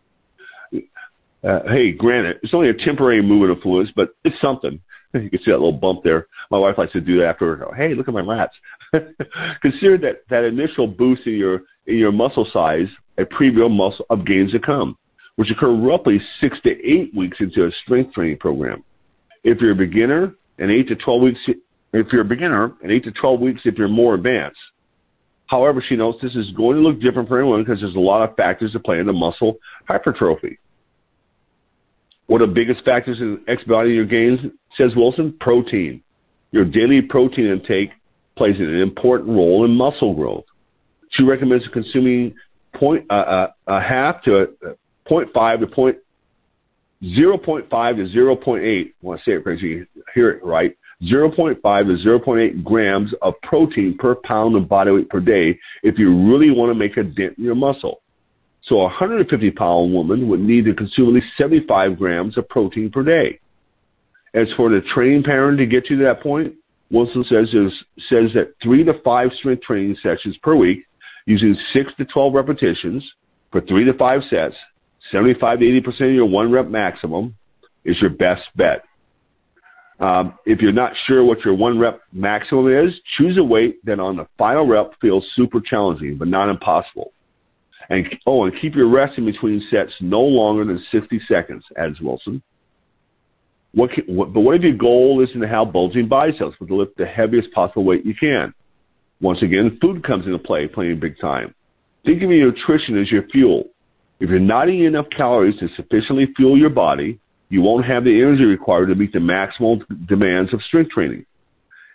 Uh, 1.48 1.60
hey, 1.70 1.92
granted, 1.92 2.38
it's 2.42 2.56
only 2.56 2.70
a 2.70 2.86
temporary 2.86 3.22
movement 3.22 3.52
of 3.52 3.62
fluids, 3.62 3.92
but 3.96 4.10
it's 4.24 4.36
something. 4.42 4.82
You 5.14 5.30
can 5.30 5.40
see 5.40 5.52
that 5.52 5.58
little 5.58 5.72
bump 5.72 6.02
there. 6.04 6.28
My 6.52 6.60
wife 6.60 6.78
likes 6.78 6.92
to 6.92 7.02
do 7.02 7.20
that 7.20 7.28
after. 7.30 7.74
Hey, 7.76 7.96
look 7.96 8.10
at 8.10 8.14
my 8.14 8.22
lats. 8.22 8.50
Consider 9.62 9.98
that 10.00 10.24
that 10.30 10.44
initial 10.44 10.86
boost 10.86 11.26
in 11.26 11.34
your 11.34 11.62
in 11.88 11.96
your 11.96 12.12
muscle 12.12 12.46
size 12.52 12.88
a 13.18 13.24
preview 13.24 13.70
muscle 13.70 14.06
of 14.10 14.26
gains 14.26 14.52
to 14.52 14.60
come, 14.60 14.98
which 15.36 15.52
occur 15.52 15.74
roughly 15.74 16.20
six 16.42 16.58
to 16.64 16.70
eight 16.86 17.14
weeks 17.16 17.38
into 17.40 17.66
a 17.66 17.72
strength 17.84 18.14
training 18.14 18.38
program. 18.38 18.84
If 19.44 19.60
you're 19.62 19.72
a 19.72 19.76
beginner, 19.76 20.34
and 20.60 20.72
eight 20.72 20.88
to 20.88 20.96
twelve 20.96 21.22
weeks 21.22 21.40
if 21.94 22.08
you're 22.12 22.22
a 22.22 22.26
beginner, 22.26 22.74
and 22.82 22.92
eight 22.92 23.04
to 23.04 23.12
twelve 23.12 23.40
weeks 23.40 23.62
if 23.66 23.78
you're 23.78 23.88
more 23.88 24.16
advanced. 24.16 24.60
However, 25.48 25.84
she 25.88 25.96
notes 25.96 26.20
this 26.22 26.36
is 26.36 26.52
going 26.52 26.76
to 26.76 26.84
look 26.84 27.02
different 27.02 27.30
for 27.30 27.40
everyone 27.40 27.64
because 27.64 27.80
there's 27.80 27.96
a 27.96 28.00
lot 28.00 28.28
of 28.28 28.36
factors 28.36 28.74
that 28.74 28.84
play 28.84 29.00
into 29.00 29.14
muscle 29.14 29.58
hypertrophy. 29.88 30.60
One 32.26 32.42
of 32.42 32.50
the 32.50 32.56
biggest 32.56 32.84
factors 32.84 33.20
in 33.22 33.42
expediting 33.48 33.96
your 33.96 34.06
gains, 34.06 34.40
says 34.78 34.92
Wilson? 34.96 35.34
Protein. 35.40 36.04
Your 36.52 36.66
daily 36.66 37.02
protein 37.02 37.46
intake 37.46 37.92
plays 38.36 38.60
an 38.60 38.82
important 38.82 39.30
role 39.30 39.64
in 39.64 39.72
muscle 39.72 40.14
growth. 40.14 40.44
She 41.12 41.24
recommends 41.24 41.66
consuming 41.72 42.36
point, 42.78 43.06
uh, 43.10 43.14
uh, 43.14 43.48
a 43.68 43.82
half 43.82 44.24
to 44.24 44.38
a, 44.38 44.44
a 44.44 44.76
0.5 45.10 45.60
to 45.60 45.68
point, 45.68 45.98
0.5 47.04 47.70
to 47.70 48.18
0.8. 48.18 48.86
I 48.86 48.92
want 49.02 49.20
to 49.20 49.24
say 49.24 49.36
it 49.36 49.44
because 49.44 49.62
you 49.62 49.86
hear 50.14 50.30
it 50.32 50.44
right. 50.44 50.76
0.5 51.04 51.62
to 51.62 52.10
0.8 52.10 52.64
grams 52.64 53.12
of 53.22 53.36
protein 53.44 53.96
per 54.00 54.16
pound 54.16 54.56
of 54.56 54.68
body 54.68 54.92
weight 54.92 55.10
per 55.10 55.20
day 55.20 55.58
if 55.84 56.00
you 56.00 56.10
really 56.28 56.50
want 56.50 56.72
to 56.72 56.76
make 56.76 56.98
a 56.98 57.04
dent 57.04 57.38
in 57.38 57.44
your 57.44 57.56
muscle. 57.56 58.02
So 58.64 58.78
a 58.78 58.86
150 58.86 59.52
pound 59.52 59.94
woman 59.94 60.28
would 60.28 60.40
need 60.40 60.66
to 60.66 60.74
consume 60.74 61.10
at 61.10 61.14
least 61.22 61.28
75 61.38 61.98
grams 61.98 62.38
of 62.38 62.50
protein 62.50 62.90
per 62.90 63.04
day. 63.04 63.40
As 64.34 64.48
for 64.58 64.70
the 64.70 64.82
training 64.94 65.24
pattern 65.24 65.56
to 65.58 65.66
get 65.66 65.90
you 65.90 65.98
to 65.98 66.04
that 66.06 66.22
point, 66.22 66.54
Wilson 66.90 67.26
says 67.30 67.50
is, 67.54 67.72
says 68.10 68.32
that 68.34 68.54
three 68.62 68.84
to 68.84 68.94
five 69.04 69.30
strength 69.38 69.64
training 69.64 69.98
sessions 70.02 70.36
per 70.42 70.56
week, 70.56 70.86
using 71.28 71.56
six 71.74 71.92
to 71.98 72.06
12 72.06 72.34
repetitions 72.34 73.04
for 73.52 73.62
three 73.62 73.84
to 73.84 73.94
five 73.94 74.22
sets, 74.30 74.56
75 75.12 75.60
to 75.60 75.66
80 75.66 75.82
percent 75.82 76.10
of 76.10 76.16
your 76.16 76.26
one 76.26 76.52
rep 76.52 76.68
maximum, 76.70 77.36
is 77.86 77.98
your 78.02 78.10
best 78.10 78.42
bet. 78.56 78.84
Um, 80.00 80.38
if 80.46 80.62
you're 80.62 80.72
not 80.72 80.94
sure 81.06 81.24
what 81.24 81.44
your 81.44 81.54
one 81.54 81.78
rep 81.78 82.02
maximum 82.14 82.68
is, 82.68 82.94
choose 83.18 83.38
a 83.38 83.44
weight 83.44 83.84
that 83.86 84.00
on 84.00 84.16
the 84.16 84.28
final 84.38 84.66
rep 84.66 84.92
feels 85.02 85.26
super 85.36 85.60
challenging 85.60 86.18
but 86.18 86.28
not 86.28 86.50
impossible. 86.50 87.12
And 87.90 88.06
oh, 88.26 88.46
and 88.46 88.54
keep 88.62 88.76
your 88.76 88.90
rest 88.90 89.18
in 89.18 89.26
between 89.26 89.66
sets 89.70 89.92
no 90.02 90.22
longer 90.22 90.66
than 90.66 90.84
60 90.92 91.22
seconds, 91.28 91.64
adds 91.78 92.00
Wilson. 92.02 92.42
What, 93.74 93.92
can, 93.92 94.04
what, 94.08 94.34
but 94.34 94.42
what 94.42 94.56
if 94.56 94.62
your 94.62 94.78
goal 94.78 95.24
isn't 95.24 95.40
to 95.40 95.48
have 95.48 95.74
bulging 95.74 96.08
biceps, 96.08 96.56
but 96.60 96.68
to 96.68 96.76
lift 96.76 96.98
the 96.98 97.06
heaviest 97.06 97.52
possible 97.52 97.84
weight 97.84 98.06
you 98.06 98.16
can? 98.16 98.54
Once 99.22 99.42
again, 99.42 99.78
food 99.82 100.04
comes 100.04 100.26
into 100.26 100.38
play, 100.38 100.68
playing 100.68 101.00
big 101.00 101.20
time. 101.20 101.54
Think 102.06 102.22
of 102.22 102.30
your 102.30 102.52
nutrition 102.52 103.02
as 103.02 103.12
your 103.12 103.28
fuel. 103.30 103.66
If 104.20 104.30
you're 104.30 104.40
not 104.40 104.70
eating 104.70 104.86
enough 104.86 105.08
calories 105.16 105.60
to 105.60 105.68
sufficiently 105.76 106.28
fuel 106.36 106.58
your 106.58 106.70
body, 106.70 107.20
you 107.50 107.62
won't 107.62 107.86
have 107.86 108.04
the 108.04 108.22
energy 108.22 108.44
required 108.44 108.88
to 108.88 108.96
meet 108.96 109.14
the 109.14 109.20
maximal 109.20 109.82
demands 110.08 110.54
of 110.54 110.62
strength 110.64 110.92
training. 110.92 111.26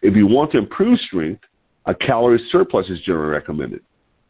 If 0.02 0.16
you 0.16 0.26
want 0.26 0.52
to 0.52 0.58
improve 0.58 0.98
strength, 1.06 1.42
a 1.86 1.94
calorie 1.94 2.44
surplus 2.50 2.86
is 2.88 3.00
generally 3.00 3.30
recommended. 3.30 3.82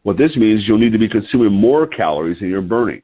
What 0.03 0.17
this 0.17 0.35
means, 0.35 0.61
is 0.61 0.67
you'll 0.67 0.77
need 0.77 0.91
to 0.91 0.99
be 0.99 1.07
consuming 1.07 1.53
more 1.53 1.87
calories 1.87 2.39
than 2.39 2.49
you're 2.49 2.61
burning. 2.61 3.01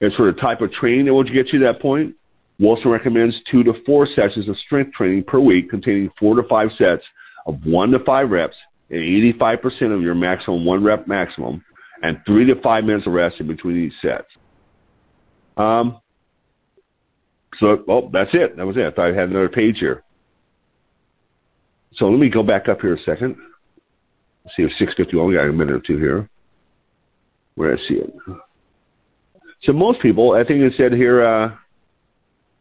As 0.00 0.12
for 0.16 0.30
the 0.30 0.40
type 0.40 0.60
of 0.60 0.72
training 0.72 1.06
that 1.06 1.14
will 1.14 1.24
get 1.24 1.52
you 1.52 1.58
to 1.58 1.64
that 1.66 1.80
point, 1.80 2.14
Wilson 2.58 2.90
recommends 2.90 3.34
two 3.50 3.64
to 3.64 3.72
four 3.84 4.06
sessions 4.14 4.48
of 4.48 4.56
strength 4.58 4.92
training 4.92 5.24
per 5.24 5.40
week 5.40 5.70
containing 5.70 6.10
four 6.18 6.36
to 6.36 6.48
five 6.48 6.68
sets 6.78 7.02
of 7.46 7.58
one 7.64 7.90
to 7.90 7.98
five 8.04 8.30
reps 8.30 8.56
85% 8.94 9.94
of 9.94 10.02
your 10.02 10.14
maximum 10.14 10.64
one 10.64 10.82
rep 10.84 11.06
maximum 11.06 11.64
and 12.02 12.18
three 12.26 12.44
to 12.46 12.60
five 12.60 12.84
minutes 12.84 13.06
of 13.06 13.12
rest 13.12 13.36
in 13.40 13.46
between 13.46 13.84
each 13.84 13.92
set. 14.02 14.26
Um, 15.56 16.00
so, 17.60 17.84
oh, 17.88 18.10
that's 18.12 18.30
it. 18.32 18.56
That 18.56 18.66
was 18.66 18.76
it. 18.76 18.84
I 18.84 18.90
thought 18.90 19.10
I 19.10 19.14
had 19.14 19.30
another 19.30 19.48
page 19.48 19.78
here. 19.78 20.02
So 21.94 22.06
let 22.06 22.18
me 22.18 22.28
go 22.28 22.42
back 22.42 22.68
up 22.68 22.80
here 22.80 22.94
a 22.94 23.02
second. 23.04 23.36
Let's 24.44 24.56
see 24.56 24.62
if 24.64 24.70
651, 24.78 25.28
we 25.28 25.34
got 25.34 25.46
a 25.46 25.52
minute 25.52 25.76
or 25.76 25.80
two 25.80 25.96
here. 25.96 26.28
Where 27.54 27.72
I 27.72 27.76
see 27.88 27.94
it. 27.94 28.12
So 29.62 29.72
most 29.72 30.00
people, 30.02 30.32
I 30.32 30.44
think 30.44 30.60
it 30.60 30.72
said 30.76 30.92
here, 30.92 31.24
uh, 31.24 31.54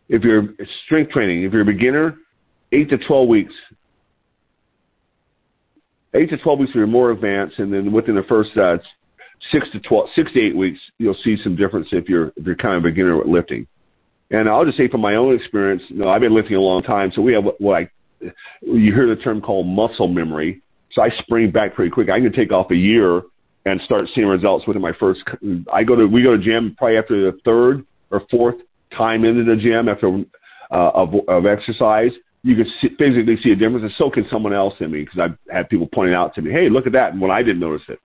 if 0.07 0.23
you're 0.23 0.49
strength 0.85 1.11
training, 1.11 1.43
if 1.43 1.51
you're 1.51 1.63
a 1.63 1.65
beginner, 1.65 2.15
8 2.71 2.89
to 2.91 2.97
12 2.97 3.27
weeks. 3.27 3.53
8 6.15 6.29
to 6.29 6.37
12 6.37 6.59
weeks 6.59 6.71
you're 6.75 6.87
more 6.87 7.11
advanced, 7.11 7.59
and 7.59 7.73
then 7.73 7.91
within 7.91 8.15
the 8.15 8.23
first 8.23 8.55
uh, 8.57 8.77
6 9.51 9.67
to 9.73 9.79
twelve, 9.81 10.09
six 10.15 10.31
to 10.33 10.39
8 10.39 10.55
weeks, 10.55 10.79
you'll 10.99 11.17
see 11.23 11.37
some 11.43 11.55
difference 11.55 11.87
if 11.91 12.07
you're, 12.07 12.27
if 12.35 12.45
you're 12.45 12.55
kind 12.55 12.75
of 12.77 12.85
a 12.85 12.89
beginner 12.89 13.17
with 13.17 13.27
lifting. 13.27 13.67
And 14.31 14.47
I'll 14.47 14.65
just 14.65 14.77
say 14.77 14.87
from 14.87 15.01
my 15.01 15.15
own 15.15 15.35
experience, 15.35 15.83
you 15.89 15.97
know, 15.97 16.09
I've 16.09 16.21
been 16.21 16.33
lifting 16.33 16.55
a 16.55 16.61
long 16.61 16.81
time, 16.81 17.11
so 17.13 17.21
we 17.21 17.33
have 17.33 17.43
what, 17.43 17.59
what 17.59 17.75
I, 17.75 17.89
you 18.61 18.93
hear 18.93 19.07
the 19.07 19.21
term 19.21 19.41
called 19.41 19.67
muscle 19.67 20.07
memory. 20.07 20.61
So 20.93 21.01
I 21.01 21.09
spring 21.21 21.51
back 21.51 21.75
pretty 21.75 21.91
quick. 21.91 22.09
I 22.09 22.19
can 22.19 22.31
take 22.31 22.51
off 22.51 22.71
a 22.71 22.75
year 22.75 23.21
and 23.65 23.81
start 23.85 24.05
seeing 24.13 24.27
results 24.27 24.67
within 24.67 24.81
my 24.81 24.91
first. 24.99 25.21
I 25.71 25.83
go 25.83 25.95
to 25.95 26.05
we 26.05 26.21
go 26.21 26.37
to 26.37 26.43
gym 26.43 26.75
probably 26.77 26.97
after 26.97 27.31
the 27.31 27.37
third 27.43 27.85
or 28.11 28.21
fourth 28.29 28.55
time 28.95 29.25
into 29.25 29.43
the 29.43 29.55
gym 29.55 29.89
after 29.89 30.23
uh, 30.71 30.89
of, 30.93 31.13
of 31.27 31.45
exercise. 31.45 32.11
You 32.43 32.55
can 32.55 32.65
see, 32.81 32.89
physically 32.99 33.37
see 33.41 33.51
a 33.51 33.55
difference, 33.55 33.83
and 33.83 33.93
so 33.97 34.09
can 34.09 34.25
someone 34.29 34.53
else 34.53 34.73
in 34.79 34.91
me 34.91 35.01
because 35.01 35.19
I've 35.19 35.37
had 35.53 35.69
people 35.69 35.87
pointing 35.93 36.13
out 36.13 36.35
to 36.35 36.41
me, 36.41 36.51
"Hey, 36.51 36.69
look 36.69 36.85
at 36.85 36.93
that!" 36.93 37.13
And 37.13 37.21
when 37.21 37.31
I 37.31 37.41
didn't 37.41 37.61
notice 37.61 37.87
it, 37.87 37.99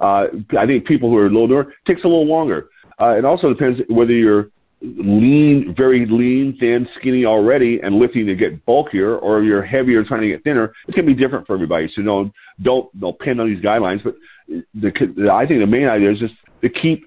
uh, 0.00 0.26
I 0.58 0.66
think 0.66 0.86
people 0.86 1.10
who 1.10 1.16
are 1.16 1.26
a 1.26 1.30
little 1.30 1.48
newer 1.48 1.74
takes 1.86 2.04
a 2.04 2.08
little 2.08 2.26
longer. 2.26 2.68
Uh, 3.00 3.16
it 3.18 3.24
also 3.24 3.48
depends 3.48 3.80
whether 3.88 4.12
you're 4.12 4.50
lean, 4.82 5.74
very 5.76 6.06
lean, 6.06 6.56
thin, 6.58 6.88
skinny 6.98 7.24
already, 7.24 7.80
and 7.82 7.96
lifting 7.96 8.26
to 8.26 8.34
get 8.34 8.64
bulkier, 8.64 9.16
or 9.16 9.42
you're 9.42 9.62
heavier 9.62 10.02
trying 10.04 10.22
to 10.22 10.28
get 10.28 10.42
thinner, 10.42 10.72
it's 10.86 10.96
going 10.96 11.06
to 11.06 11.14
be 11.14 11.20
different 11.20 11.46
for 11.46 11.54
everybody. 11.54 11.90
So 11.94 12.02
don't 12.02 12.32
don't 12.62 13.00
don't 13.00 13.18
pin 13.18 13.40
on 13.40 13.48
these 13.48 13.62
guidelines. 13.62 14.02
But 14.02 14.14
the, 14.48 15.30
I 15.32 15.46
think 15.46 15.60
the 15.60 15.66
main 15.66 15.88
idea 15.88 16.12
is 16.12 16.18
just 16.18 16.34
to 16.62 16.68
keep 16.68 17.04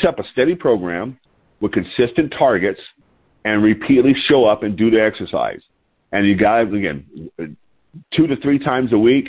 set 0.00 0.08
up 0.08 0.18
a 0.18 0.24
steady 0.32 0.54
program 0.54 1.18
with 1.60 1.72
consistent 1.72 2.32
targets 2.38 2.80
and 3.44 3.62
repeatedly 3.62 4.14
show 4.28 4.46
up 4.46 4.62
and 4.62 4.76
do 4.76 4.90
the 4.90 5.02
exercise. 5.02 5.60
And 6.12 6.26
you 6.26 6.36
got 6.36 6.60
again 6.60 7.04
two 8.14 8.26
to 8.26 8.36
three 8.36 8.58
times 8.58 8.92
a 8.92 8.98
week. 8.98 9.28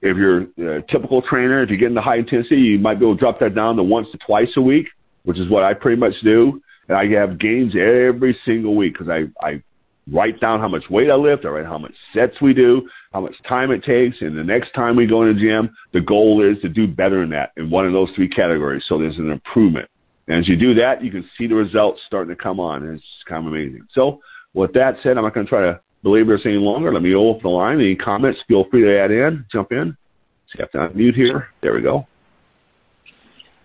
If 0.00 0.16
you're 0.16 0.42
a 0.76 0.82
typical 0.82 1.22
trainer, 1.22 1.62
if 1.62 1.70
you 1.70 1.76
get 1.76 1.88
into 1.88 2.00
high 2.00 2.18
intensity, 2.18 2.60
you 2.60 2.78
might 2.78 3.00
be 3.00 3.04
able 3.04 3.16
to 3.16 3.20
drop 3.20 3.40
that 3.40 3.54
down 3.54 3.76
to 3.76 3.82
once 3.82 4.06
to 4.12 4.18
twice 4.18 4.50
a 4.56 4.60
week, 4.60 4.86
which 5.24 5.38
is 5.38 5.50
what 5.50 5.64
I 5.64 5.74
pretty 5.74 5.98
much 5.98 6.14
do 6.22 6.62
and 6.88 6.96
I 6.96 7.06
have 7.20 7.38
gains 7.38 7.74
every 7.74 8.36
single 8.44 8.74
week 8.74 8.94
because 8.94 9.08
I, 9.08 9.24
I 9.46 9.62
write 10.10 10.40
down 10.40 10.60
how 10.60 10.68
much 10.68 10.84
weight 10.90 11.10
I 11.10 11.14
lift, 11.14 11.44
I 11.44 11.48
write 11.48 11.66
how 11.66 11.78
much 11.78 11.92
sets 12.14 12.40
we 12.40 12.54
do, 12.54 12.88
how 13.12 13.20
much 13.20 13.34
time 13.46 13.70
it 13.70 13.84
takes, 13.84 14.16
and 14.20 14.36
the 14.36 14.44
next 14.44 14.72
time 14.72 14.96
we 14.96 15.06
go 15.06 15.22
in 15.22 15.34
the 15.34 15.40
gym, 15.40 15.70
the 15.92 16.00
goal 16.00 16.42
is 16.42 16.60
to 16.62 16.68
do 16.68 16.86
better 16.86 17.20
than 17.20 17.30
that 17.30 17.52
in 17.56 17.70
one 17.70 17.86
of 17.86 17.92
those 17.92 18.08
three 18.16 18.28
categories. 18.28 18.82
So 18.88 18.98
there's 18.98 19.18
an 19.18 19.30
improvement. 19.30 19.88
And 20.28 20.38
as 20.38 20.48
you 20.48 20.56
do 20.56 20.74
that, 20.74 21.02
you 21.02 21.10
can 21.10 21.28
see 21.36 21.46
the 21.46 21.54
results 21.54 22.00
starting 22.06 22.34
to 22.34 22.42
come 22.42 22.60
on. 22.60 22.86
It's 22.86 23.02
kind 23.26 23.46
of 23.46 23.52
amazing. 23.52 23.86
So 23.92 24.20
with 24.54 24.72
that 24.74 24.96
said, 25.02 25.16
I'm 25.16 25.24
not 25.24 25.34
going 25.34 25.46
to 25.46 25.50
try 25.50 25.62
to 25.62 25.80
this 26.02 26.40
any 26.44 26.54
longer. 26.54 26.92
Let 26.92 27.02
me 27.02 27.14
open 27.14 27.42
the 27.42 27.48
line. 27.48 27.80
Any 27.80 27.96
comments, 27.96 28.40
feel 28.48 28.64
free 28.70 28.82
to 28.82 28.98
add 28.98 29.10
in, 29.10 29.44
jump 29.50 29.72
in. 29.72 29.96
See, 30.52 30.60
I 30.60 30.62
have 30.62 30.70
to 30.72 30.96
unmute 30.96 31.14
here. 31.14 31.48
There 31.62 31.74
we 31.74 31.82
go. 31.82 32.06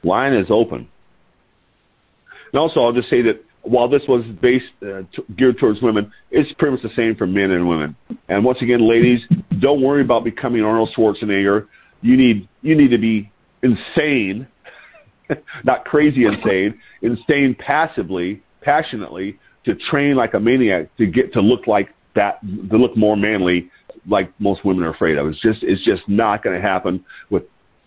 Line 0.04 0.34
is 0.34 0.48
open. 0.50 0.88
And 2.52 2.60
also, 2.60 2.82
I'll 2.82 2.94
just 2.94 3.10
say 3.10 3.22
that 3.24 3.44
while 3.64 3.88
this 3.88 4.02
was 4.08 4.24
based 4.42 4.66
uh, 4.82 5.02
t- 5.16 5.24
geared 5.38 5.58
towards 5.58 5.82
women, 5.82 6.12
it's 6.32 6.52
pretty 6.60 6.74
much 6.74 6.84
the 6.84 6.96
same 6.96 7.16
for 7.16 7.26
men 7.26 7.52
and 7.52 7.68
women. 7.68 7.96
And 8.28 8.44
once 8.44 8.60
again, 8.62 8.88
ladies, 8.88 9.22
don't 9.60 9.82
worry 9.82 10.02
about 10.02 10.24
becoming 10.24 10.64
Arnold 10.64 10.90
Schwarzenegger. 10.96 11.68
You 12.02 12.18
need 12.18 12.48
you 12.62 12.76
need 12.76 12.90
to 12.90 12.98
be 12.98 13.32
insane, 13.64 14.46
not 15.64 15.86
crazy 15.86 16.26
insane, 16.26 16.78
insane 17.02 17.56
passively, 17.58 18.44
passionately 18.62 19.40
to 19.64 19.76
train 19.90 20.16
like 20.16 20.34
a 20.34 20.40
maniac 20.40 20.96
to 20.98 21.06
get 21.06 21.32
to 21.34 21.42
look 21.42 21.66
like 21.66 21.90
that, 22.16 22.42
to 22.42 22.78
look 22.78 22.96
more 22.96 23.16
manly, 23.18 23.70
like 24.08 24.32
most 24.40 24.66
women 24.66 24.84
are 24.84 24.94
afraid 24.94 25.18
of. 25.18 25.28
It's 25.28 25.42
just 25.42 25.60
it's 25.64 25.84
just 25.84 26.02
not 26.08 26.44
going 26.44 26.56
to 26.56 26.62
happen 26.62 27.04
with 27.30 27.44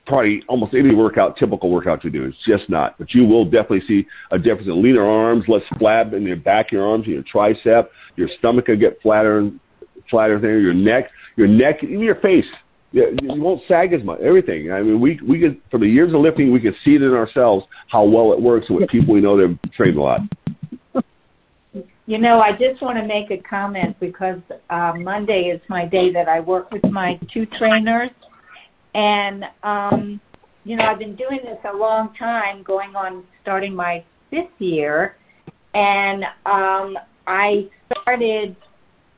probably 0.07 0.43
almost 0.49 0.73
any 0.75 0.95
workout, 0.95 1.37
typical 1.37 1.71
workout 1.71 2.05
you 2.05 2.11
do. 2.11 2.25
It's 2.25 2.37
just 2.47 2.71
not. 2.71 2.97
But 2.99 3.13
you 3.13 3.25
will 3.25 3.45
definitely 3.45 3.83
see 3.87 4.07
a 4.31 4.39
difference 4.39 4.69
in 4.69 4.83
leaner 4.83 5.05
arms, 5.05 5.45
less 5.49 5.63
flab 5.75 6.15
in 6.15 6.23
your 6.23 6.37
back, 6.37 6.71
your 6.71 6.87
arms, 6.87 7.07
your 7.07 7.23
tricep, 7.23 7.89
your 8.17 8.29
stomach 8.39 8.69
will 8.69 8.77
get 8.77 9.01
flatter 9.03 9.39
and 9.39 9.61
flatter 10.09 10.41
there, 10.41 10.61
your 10.61 10.75
neck, 10.75 11.11
your 11.37 11.49
neck, 11.49 11.83
even 11.83 12.01
your 12.01 12.21
face. 12.21 12.45
You 12.93 13.15
won't 13.21 13.61
sag 13.69 13.93
as 13.93 14.03
much. 14.05 14.21
Everything. 14.21 14.73
I 14.73 14.81
mean, 14.81 15.01
we 15.01 15.21
we 15.27 15.41
could 15.41 15.61
from 15.71 15.83
the 15.83 15.89
years 15.89 16.15
of 16.15 16.21
lifting, 16.21 16.53
we 16.53 16.61
could 16.61 16.75
see 16.85 16.95
it 16.95 17.03
in 17.03 17.13
ourselves 17.13 17.67
how 17.89 18.05
well 18.05 18.33
it 18.33 18.41
works 18.41 18.67
with 18.71 18.89
people 18.89 19.13
we 19.13 19.21
know 19.21 19.37
that 19.37 19.59
trained 19.77 19.99
a 19.99 20.03
lot. 20.03 20.21
You 22.09 22.19
know, 22.19 22.41
I 22.41 22.53
just 22.53 22.81
want 22.81 22.99
to 22.99 23.05
make 23.05 23.33
a 23.33 23.43
comment 23.43 23.97
because 23.99 24.39
uh, 24.71 24.93
Monday 24.97 25.51
is 25.53 25.61
my 25.69 25.87
day 25.87 26.13
that 26.13 26.29
I 26.29 26.39
work 26.39 26.71
with 26.71 26.85
my 26.85 27.19
two 27.35 27.47
trainers. 27.59 28.11
And 28.95 29.45
um, 29.65 30.21
you 30.63 30.77
know, 30.77 30.85
I've 30.85 31.01
been 31.01 31.17
doing 31.17 31.41
this 31.45 31.59
a 31.73 31.77
long 31.77 32.15
time, 32.17 32.63
going 32.63 32.95
on 32.95 33.25
starting 33.43 33.75
my 33.75 34.05
fifth 34.31 34.51
year, 34.59 35.17
and 35.75 36.25
um, 36.45 36.97
I 37.27 37.69
started 37.91 38.55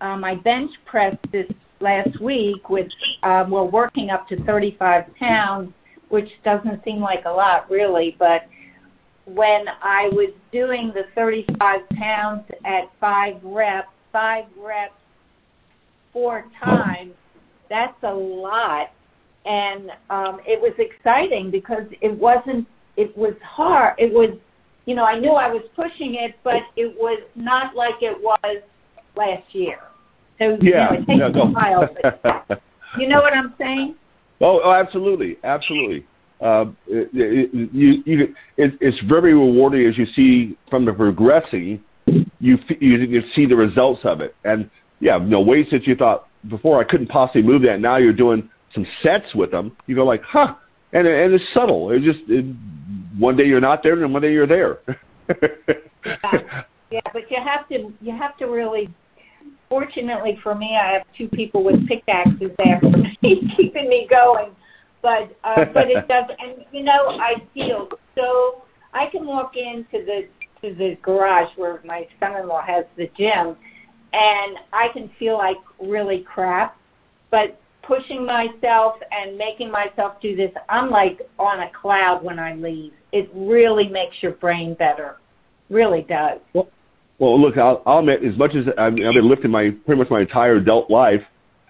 uh, 0.01 0.17
my 0.17 0.37
bench 0.37 0.71
press 0.87 1.15
this 1.31 1.47
last 1.81 2.19
week 2.23 2.71
with 2.71 2.89
uh, 3.23 3.45
well, 3.49 3.71
working 3.71 4.09
up 4.09 4.27
to 4.29 4.43
35 4.45 5.05
pounds, 5.19 5.73
which 6.09 6.29
doesn't 6.43 6.83
seem 6.85 7.01
like 7.01 7.25
a 7.27 7.31
lot 7.31 7.71
really, 7.71 8.17
but 8.19 8.49
when 9.35 9.65
I 9.83 10.09
was 10.13 10.33
doing 10.53 10.93
the 10.95 11.03
35 11.15 11.89
pounds 11.91 12.45
at 12.65 12.91
five 13.01 13.35
reps, 13.43 13.89
five 14.13 14.45
reps 14.59 14.95
four 16.13 16.45
times, 16.63 17.13
that's 17.69 18.03
a 18.03 18.13
lot. 18.13 18.89
And 19.45 19.91
um, 20.11 20.41
it 20.47 20.61
was 20.61 20.73
exciting 20.79 21.51
because 21.51 21.85
it 22.01 22.17
wasn't, 22.17 22.67
it 22.97 23.17
was 23.17 23.35
hard. 23.45 23.95
It 23.99 24.13
was, 24.13 24.37
you 24.87 24.95
know, 24.95 25.05
I 25.05 25.19
knew 25.19 25.33
I 25.33 25.49
was 25.49 25.63
pushing 25.77 26.15
it, 26.15 26.37
but 26.43 26.63
it 26.77 26.95
was 26.97 27.23
not 27.37 27.75
like 27.75 27.95
it 28.01 28.17
was 28.21 28.63
last 29.17 29.55
year. 29.55 29.79
So, 30.39 30.57
yeah, 30.63 30.63
you 30.63 30.73
know, 30.73 30.89
it 30.93 31.07
takes 31.07 31.37
yeah, 31.37 31.43
a 31.43 31.47
while. 31.47 31.89
But, 32.03 32.63
you 32.99 33.09
know 33.09 33.21
what 33.21 33.35
I'm 33.35 33.55
saying? 33.59 33.97
Oh, 34.41 34.61
oh 34.65 34.73
absolutely, 34.73 35.37
absolutely. 35.45 36.07
Uh, 36.41 36.67
you, 36.87 38.03
you, 38.05 38.35
it, 38.57 38.73
it's 38.81 38.99
very 39.09 39.35
rewarding 39.35 39.87
as 39.89 39.99
you 39.99 40.07
see 40.15 40.57
from 40.71 40.85
the 40.85 40.93
progressing. 40.93 41.83
You, 42.07 42.59
you 42.81 42.97
you 42.99 43.23
see 43.35 43.45
the 43.45 43.57
results 43.57 44.01
of 44.05 44.21
it, 44.21 44.35
and 44.45 44.71
yeah, 45.01 45.19
no 45.21 45.41
weights 45.41 45.71
that 45.73 45.87
you 45.87 45.95
thought 45.95 46.29
before 46.49 46.81
I 46.81 46.85
couldn't 46.85 47.09
possibly 47.09 47.43
move 47.43 47.63
that. 47.63 47.81
Now 47.81 47.97
you're 47.97 48.13
doing 48.13 48.49
some 48.75 48.87
sets 49.03 49.35
with 49.35 49.51
them. 49.51 49.77
You 49.87 49.95
go 49.95 50.05
like, 50.05 50.23
huh, 50.27 50.55
and 50.93 51.07
and 51.07 51.35
it's 51.35 51.45
subtle. 51.53 51.91
It's 51.91 52.05
just 52.05 52.21
it, 52.29 52.45
one 53.19 53.37
day 53.37 53.45
you're 53.45 53.61
not 53.61 53.83
there, 53.83 54.03
and 54.03 54.13
one 54.13 54.23
day 54.23 54.33
you're 54.33 54.47
there. 54.47 54.79
yeah. 56.07 56.63
yeah, 56.91 57.01
but 57.13 57.31
you 57.31 57.39
have 57.45 57.69
to 57.69 57.93
you 58.01 58.17
have 58.17 58.37
to 58.39 58.47
really. 58.47 58.89
Fortunately 59.69 60.39
for 60.43 60.55
me, 60.55 60.79
I 60.83 60.95
have 60.95 61.03
two 61.17 61.29
people 61.29 61.63
with 61.63 61.87
pickaxes 61.87 62.51
after 62.59 62.89
me, 62.89 63.19
keeping 63.57 63.87
me 63.87 64.07
going. 64.09 64.53
But 65.03 65.37
uh, 65.45 65.65
but 65.73 65.91
it 65.91 66.09
does, 66.09 66.25
and 66.39 66.65
you 66.73 66.83
know, 66.83 67.19
I 67.21 67.35
feel 67.55 67.89
so. 68.15 68.63
I 68.93 69.07
can 69.11 69.27
walk 69.27 69.53
into 69.57 70.05
the 70.05 70.29
to 70.63 70.75
the 70.75 70.97
garage 71.03 71.51
where 71.57 71.81
my 71.85 72.07
son-in-law 72.19 72.63
has 72.67 72.85
the 72.97 73.07
gym, 73.17 73.57
and 74.13 74.59
I 74.73 74.89
can 74.93 75.11
feel 75.19 75.37
like 75.37 75.59
really 75.81 76.25
crap. 76.27 76.77
But 77.31 77.61
pushing 77.89 78.25
myself 78.25 78.97
and 79.11 79.37
making 79.37 79.71
myself 79.71 80.21
do 80.21 80.37
this, 80.37 80.51
I'm 80.69 80.91
like 80.91 81.21
on 81.39 81.61
a 81.61 81.71
cloud 81.81 82.23
when 82.23 82.39
I 82.39 82.55
leave. 82.55 82.93
It 83.13 83.31
really 83.35 83.89
makes 83.89 84.17
your 84.21 84.33
brain 84.33 84.75
better. 84.75 85.17
Really 85.71 86.03
does. 86.03 86.39
Well, 86.53 86.69
well 87.19 87.41
look, 87.41 87.57
I'll, 87.57 87.83
I'll 87.87 88.01
admit, 88.01 88.25
as 88.25 88.37
much 88.39 88.53
as 88.55 88.67
I've, 88.79 88.93
I've 88.93 89.15
been 89.15 89.29
lifting 89.29 89.51
my 89.51 89.71
pretty 89.87 89.99
much 89.99 90.11
my 90.11 90.21
entire 90.21 90.57
adult 90.57 90.91
life, 90.91 91.23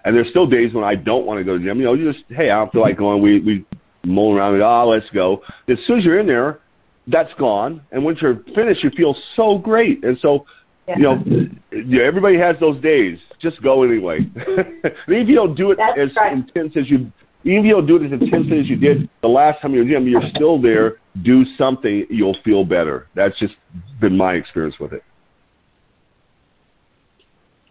and 0.08 0.16
there's 0.16 0.30
still 0.30 0.46
days 0.46 0.72
when 0.72 0.84
I 0.84 0.94
don't 0.94 1.26
want 1.26 1.38
to 1.38 1.44
go 1.44 1.52
to 1.52 1.58
the 1.58 1.64
gym. 1.66 1.76
You 1.78 1.84
know, 1.84 1.92
you 1.92 2.10
just 2.10 2.24
hey, 2.30 2.48
I 2.50 2.56
don't 2.56 2.72
feel 2.72 2.80
like 2.80 2.96
going. 2.96 3.20
We 3.20 3.40
we 3.40 3.66
mull 4.06 4.34
around. 4.34 4.58
Ah, 4.62 4.84
oh, 4.84 4.88
let's 4.88 5.04
go. 5.12 5.42
As 5.68 5.76
soon 5.86 5.98
as 5.98 6.04
you're 6.04 6.18
in 6.18 6.26
there, 6.26 6.60
that's 7.08 7.28
gone. 7.38 7.82
And 7.92 8.02
once 8.02 8.18
you're 8.22 8.42
finished, 8.54 8.82
you 8.82 8.90
feel 8.96 9.14
so 9.36 9.58
great. 9.58 10.02
And 10.04 10.16
so, 10.22 10.46
yeah. 10.88 10.96
you 10.96 11.02
know, 11.02 12.02
everybody 12.02 12.38
has 12.38 12.56
those 12.58 12.80
days. 12.80 13.18
Just 13.38 13.62
go 13.62 13.82
anyway. 13.82 14.20
even 14.46 14.92
if 15.08 15.28
you 15.28 15.34
don't 15.34 15.54
do 15.54 15.72
it 15.72 15.76
that's 15.76 16.10
as 16.10 16.16
right. 16.16 16.32
intense 16.32 16.72
as 16.78 16.88
you, 16.88 17.12
even 17.44 17.58
if 17.58 17.64
you 17.66 17.72
don't 17.72 17.86
do 17.86 17.96
it 17.96 18.06
as 18.06 18.12
intensely 18.12 18.60
as 18.60 18.66
you 18.66 18.76
did 18.76 19.10
the 19.20 19.28
last 19.28 19.60
time 19.60 19.74
you 19.74 19.80
were 19.80 19.82
in 19.82 19.88
the 19.88 19.94
gym, 19.94 20.08
you're 20.08 20.30
still 20.34 20.58
there. 20.58 21.00
Do 21.22 21.44
something, 21.58 22.06
you'll 22.08 22.36
feel 22.46 22.64
better. 22.64 23.08
That's 23.14 23.38
just 23.38 23.54
been 24.00 24.16
my 24.16 24.32
experience 24.34 24.76
with 24.80 24.94
it. 24.94 25.02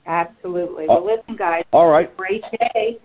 Absolutely. 0.07 0.85
Well, 0.87 1.05
listen, 1.05 1.35
guys. 1.35 1.63
All 1.73 1.87
right. 1.87 2.15
Great 2.15 2.43
day. 2.73 2.97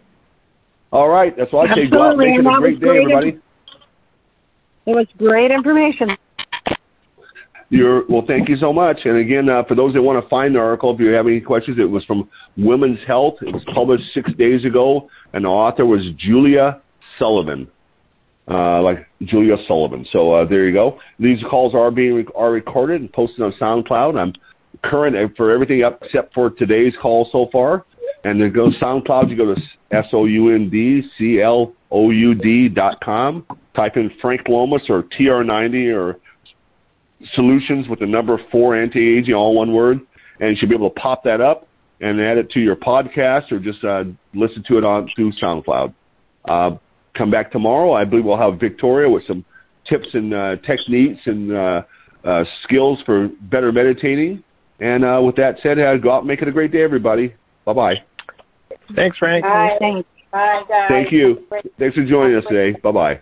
All 0.92 1.08
right. 1.08 1.36
That's 1.36 1.52
what 1.52 1.70
I 1.70 1.74
say. 1.74 1.86
Go 1.88 2.02
out 2.02 2.16
make 2.16 2.38
it 2.38 2.46
a 2.46 2.58
great 2.58 2.78
day, 2.80 2.86
great 2.86 3.02
everybody. 3.02 3.40
It 4.86 4.90
was 4.90 5.06
great 5.18 5.50
information. 5.50 6.16
You're, 7.70 8.06
well, 8.06 8.22
thank 8.26 8.50
you 8.50 8.56
so 8.56 8.72
much. 8.72 9.00
And 9.04 9.16
again, 9.16 9.48
uh, 9.48 9.62
for 9.66 9.74
those 9.74 9.94
that 9.94 10.02
want 10.02 10.22
to 10.22 10.28
find 10.28 10.54
the 10.54 10.58
article, 10.58 10.92
if 10.92 11.00
you 11.00 11.08
have 11.08 11.26
any 11.26 11.40
questions, 11.40 11.78
it 11.80 11.84
was 11.84 12.04
from 12.04 12.28
Women's 12.58 12.98
Health. 13.06 13.36
It 13.40 13.52
was 13.52 13.62
published 13.74 14.04
six 14.12 14.30
days 14.34 14.64
ago, 14.64 15.08
and 15.32 15.44
the 15.44 15.48
author 15.48 15.86
was 15.86 16.02
Julia 16.18 16.82
Sullivan, 17.18 17.66
uh, 18.46 18.82
like 18.82 19.06
Julia 19.22 19.56
Sullivan. 19.66 20.06
So 20.12 20.34
uh, 20.34 20.44
there 20.46 20.66
you 20.66 20.74
go. 20.74 20.98
These 21.18 21.38
calls 21.48 21.74
are 21.74 21.90
being 21.90 22.26
are 22.36 22.50
recorded 22.50 23.00
and 23.00 23.10
posted 23.10 23.40
on 23.40 23.54
SoundCloud. 23.58 24.20
I'm 24.20 24.34
current 24.84 25.36
for 25.36 25.50
everything 25.50 25.82
up 25.82 26.02
except 26.02 26.34
for 26.34 26.50
today's 26.50 26.94
call 27.00 27.28
so 27.32 27.48
far. 27.52 27.84
And 28.24 28.40
then 28.40 28.52
go 28.52 28.70
SoundCloud. 28.80 29.30
You 29.30 29.36
go 29.36 29.54
to 29.54 29.60
S 29.90 30.06
O 30.12 30.26
U 30.26 30.54
N 30.54 30.70
D 30.70 31.02
C 31.18 31.40
L 31.40 31.72
O 31.90 32.10
U 32.10 32.34
D 32.34 32.68
dot 32.68 33.00
com. 33.02 33.44
Type 33.74 33.96
in 33.96 34.10
Frank 34.20 34.42
Lomas 34.48 34.82
or 34.88 35.04
TR90 35.18 35.96
or 35.96 36.18
solutions 37.34 37.88
with 37.88 38.00
the 38.00 38.06
number 38.06 38.38
four 38.50 38.76
anti-aging, 38.76 39.34
all 39.34 39.54
one 39.54 39.72
word, 39.72 40.00
and 40.40 40.50
you 40.50 40.56
should 40.58 40.68
be 40.68 40.74
able 40.74 40.90
to 40.90 41.00
pop 41.00 41.24
that 41.24 41.40
up 41.40 41.68
and 42.00 42.20
add 42.20 42.36
it 42.36 42.50
to 42.50 42.60
your 42.60 42.76
podcast 42.76 43.50
or 43.52 43.58
just 43.58 43.82
uh, 43.84 44.04
listen 44.34 44.62
to 44.66 44.76
it 44.76 44.84
on 44.84 45.08
through 45.14 45.32
SoundCloud. 45.40 45.94
Uh, 46.48 46.70
come 47.16 47.30
back 47.30 47.52
tomorrow. 47.52 47.92
I 47.92 48.04
believe 48.04 48.24
we'll 48.24 48.36
have 48.36 48.58
Victoria 48.58 49.08
with 49.08 49.24
some 49.26 49.44
tips 49.88 50.08
and 50.12 50.34
uh, 50.34 50.56
techniques 50.66 51.20
and 51.26 51.52
uh, 51.52 51.82
uh, 52.24 52.44
skills 52.64 52.98
for 53.06 53.28
better 53.42 53.72
meditating. 53.72 54.42
And 54.82 55.04
uh, 55.04 55.22
with 55.24 55.36
that 55.36 55.58
said, 55.62 55.78
uh, 55.78 55.96
go 55.96 56.10
out 56.10 56.18
and 56.18 56.28
make 56.28 56.42
it 56.42 56.48
a 56.48 56.52
great 56.52 56.72
day, 56.72 56.82
everybody. 56.82 57.34
Bye 57.64 57.72
bye. 57.72 57.94
Thanks, 58.96 59.16
Frank. 59.16 59.44
Bye. 59.44 59.76
Thanks. 59.78 60.08
Bye, 60.32 60.62
guys. 60.68 60.88
Thank 60.88 61.12
you. 61.12 61.46
Thanks 61.78 61.94
for 61.94 62.04
joining 62.04 62.36
us 62.36 62.44
today. 62.48 62.76
Bye 62.82 62.90
bye. 62.90 63.20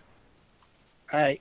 Bye. 1.12 1.38